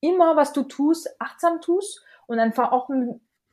[0.00, 2.88] immer, was du tust, achtsam tust und einfach auch,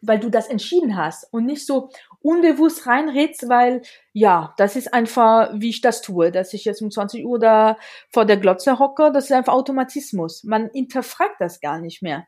[0.06, 1.90] weil du das entschieden hast und nicht so
[2.22, 3.82] unbewusst reinredst, weil
[4.12, 7.78] ja, das ist einfach, wie ich das tue, dass ich jetzt um 20 Uhr da
[8.10, 10.44] vor der Glotze hocke, das ist einfach Automatismus.
[10.44, 12.28] Man hinterfragt das gar nicht mehr.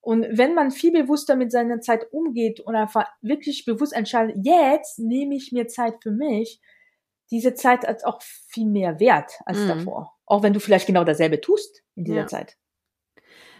[0.00, 4.98] Und wenn man viel bewusster mit seiner Zeit umgeht und einfach wirklich bewusst entscheidet, jetzt
[4.98, 6.60] nehme ich mir Zeit für mich,
[7.30, 9.68] diese Zeit hat auch viel mehr Wert als mhm.
[9.68, 10.14] davor.
[10.24, 12.26] Auch wenn du vielleicht genau dasselbe tust in dieser ja.
[12.26, 12.56] Zeit.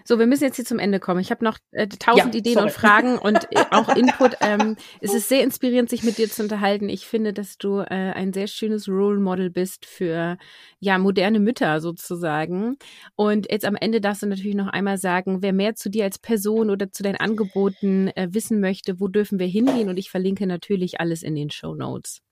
[0.08, 1.20] So, wir müssen jetzt hier zum Ende kommen.
[1.20, 2.68] Ich habe noch äh, tausend äh, Ideen sorry.
[2.68, 4.38] und Fragen und äh, auch Input.
[4.40, 6.88] Ähm, es ist sehr inspirierend, sich mit dir zu unterhalten.
[6.88, 7.84] Ich finde, dass du äh,
[8.14, 10.38] ein sehr schönes Role Model bist für
[10.80, 12.78] ja moderne Mütter sozusagen.
[13.16, 16.18] Und jetzt am Ende darfst du natürlich noch einmal sagen, wer mehr zu dir als
[16.18, 19.90] Person oder zu deinen Angeboten äh, wissen möchte, wo dürfen wir hingehen?
[19.90, 22.22] Und ich verlinke natürlich alles in den Show Notes.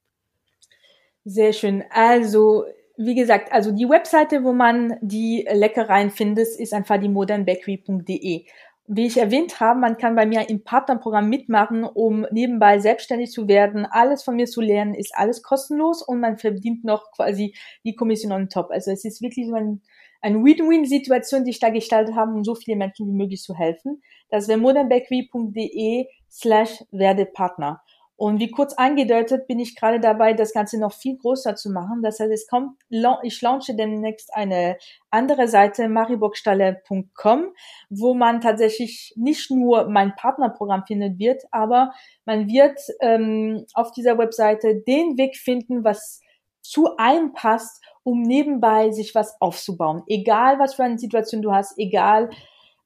[1.27, 1.85] Sehr schön.
[1.91, 2.65] Also
[2.97, 8.45] wie gesagt, also die Webseite, wo man die Leckereien findet, ist einfach die modernbakery.de.
[8.89, 13.49] Wie ich erwähnt habe, man kann bei mir im Partnerprogramm mitmachen, um nebenbei selbstständig zu
[13.49, 13.85] werden.
[13.85, 18.31] Alles von mir zu lernen, ist alles kostenlos und man verdient noch quasi die Kommission
[18.33, 18.71] on top.
[18.71, 19.83] Also es ist wirklich so ein,
[20.23, 24.03] eine Win-Win-Situation, die ich da gestaltet habe, um so viele Menschen wie möglich zu helfen.
[24.31, 27.83] Das wäre modernbakery.de slash werde Partner.
[28.17, 32.03] Und wie kurz angedeutet, bin ich gerade dabei, das Ganze noch viel größer zu machen.
[32.03, 32.81] Das heißt, es kommt,
[33.23, 34.79] ich launche demnächst eine
[35.11, 37.53] andere Seite, mariburgstalle.com,
[37.91, 41.93] wo man tatsächlich nicht nur mein Partnerprogramm finden wird, aber
[42.25, 46.21] man wird ähm, auf dieser Webseite den Weg finden, was
[46.63, 50.03] zu einem passt, um nebenbei sich was aufzubauen.
[50.09, 52.31] Egal, was für eine Situation du hast, egal,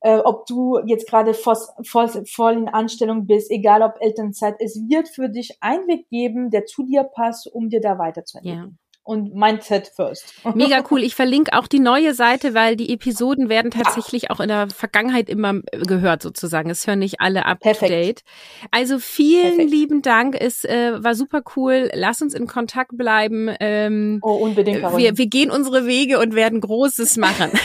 [0.01, 4.77] äh, ob du jetzt gerade voll, voll, voll in Anstellung bist, egal ob Elternzeit, es
[4.89, 8.79] wird für dich einen Weg geben, der zu dir passt, um dir da weiterzuentwickeln.
[9.11, 10.35] Und Mindset First.
[10.55, 11.03] Mega cool.
[11.03, 15.29] Ich verlinke auch die neue Seite, weil die Episoden werden tatsächlich auch in der Vergangenheit
[15.29, 16.71] immer gehört sozusagen.
[16.71, 17.91] Es hören nicht alle up Perfekt.
[17.91, 18.23] to date.
[18.71, 19.71] Also vielen Perfekt.
[19.73, 20.37] lieben Dank.
[20.41, 21.91] Es äh, war super cool.
[21.93, 23.51] Lass uns in Kontakt bleiben.
[23.59, 24.81] Ähm, oh, unbedingt.
[24.97, 27.51] Wir, wir gehen unsere Wege und werden Großes machen.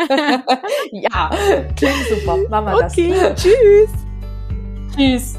[0.92, 1.30] ja,
[1.76, 2.38] klingt super.
[2.48, 3.42] Machen wir okay, das.
[3.42, 3.90] Tschüss.
[4.96, 5.34] Tschüss.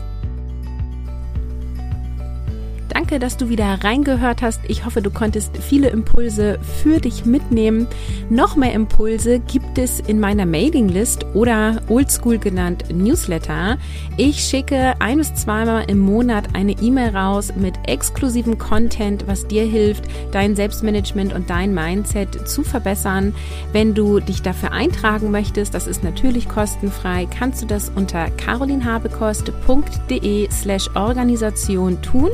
[3.11, 4.61] Danke, dass du wieder reingehört hast.
[4.69, 7.87] Ich hoffe, du konntest viele Impulse für dich mitnehmen.
[8.29, 13.77] Noch mehr Impulse gibt es in meiner Mailinglist oder oldschool genannt Newsletter.
[14.15, 19.65] Ich schicke ein bis zweimal im Monat eine E-Mail raus mit exklusivem Content, was dir
[19.65, 23.35] hilft, dein Selbstmanagement und dein Mindset zu verbessern.
[23.73, 30.49] Wenn du dich dafür eintragen möchtest, das ist natürlich kostenfrei, kannst du das unter carolinhabekost.de
[30.49, 32.29] slash Organisation tun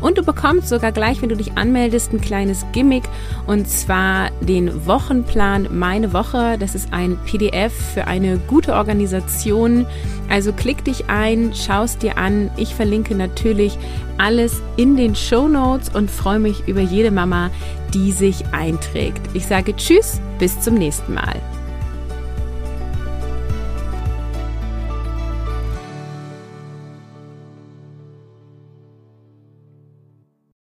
[0.00, 3.04] und du bekommst sogar gleich, wenn du dich anmeldest, ein kleines Gimmick
[3.46, 6.56] und zwar den Wochenplan Meine Woche.
[6.58, 9.86] Das ist ein PDF für eine gute Organisation.
[10.28, 12.50] Also klick dich ein, schaust dir an.
[12.56, 13.78] Ich verlinke natürlich
[14.18, 17.50] alles in den Show Notes und freue mich über jede Mama,
[17.94, 19.22] die sich einträgt.
[19.32, 21.36] Ich sage Tschüss, bis zum nächsten Mal.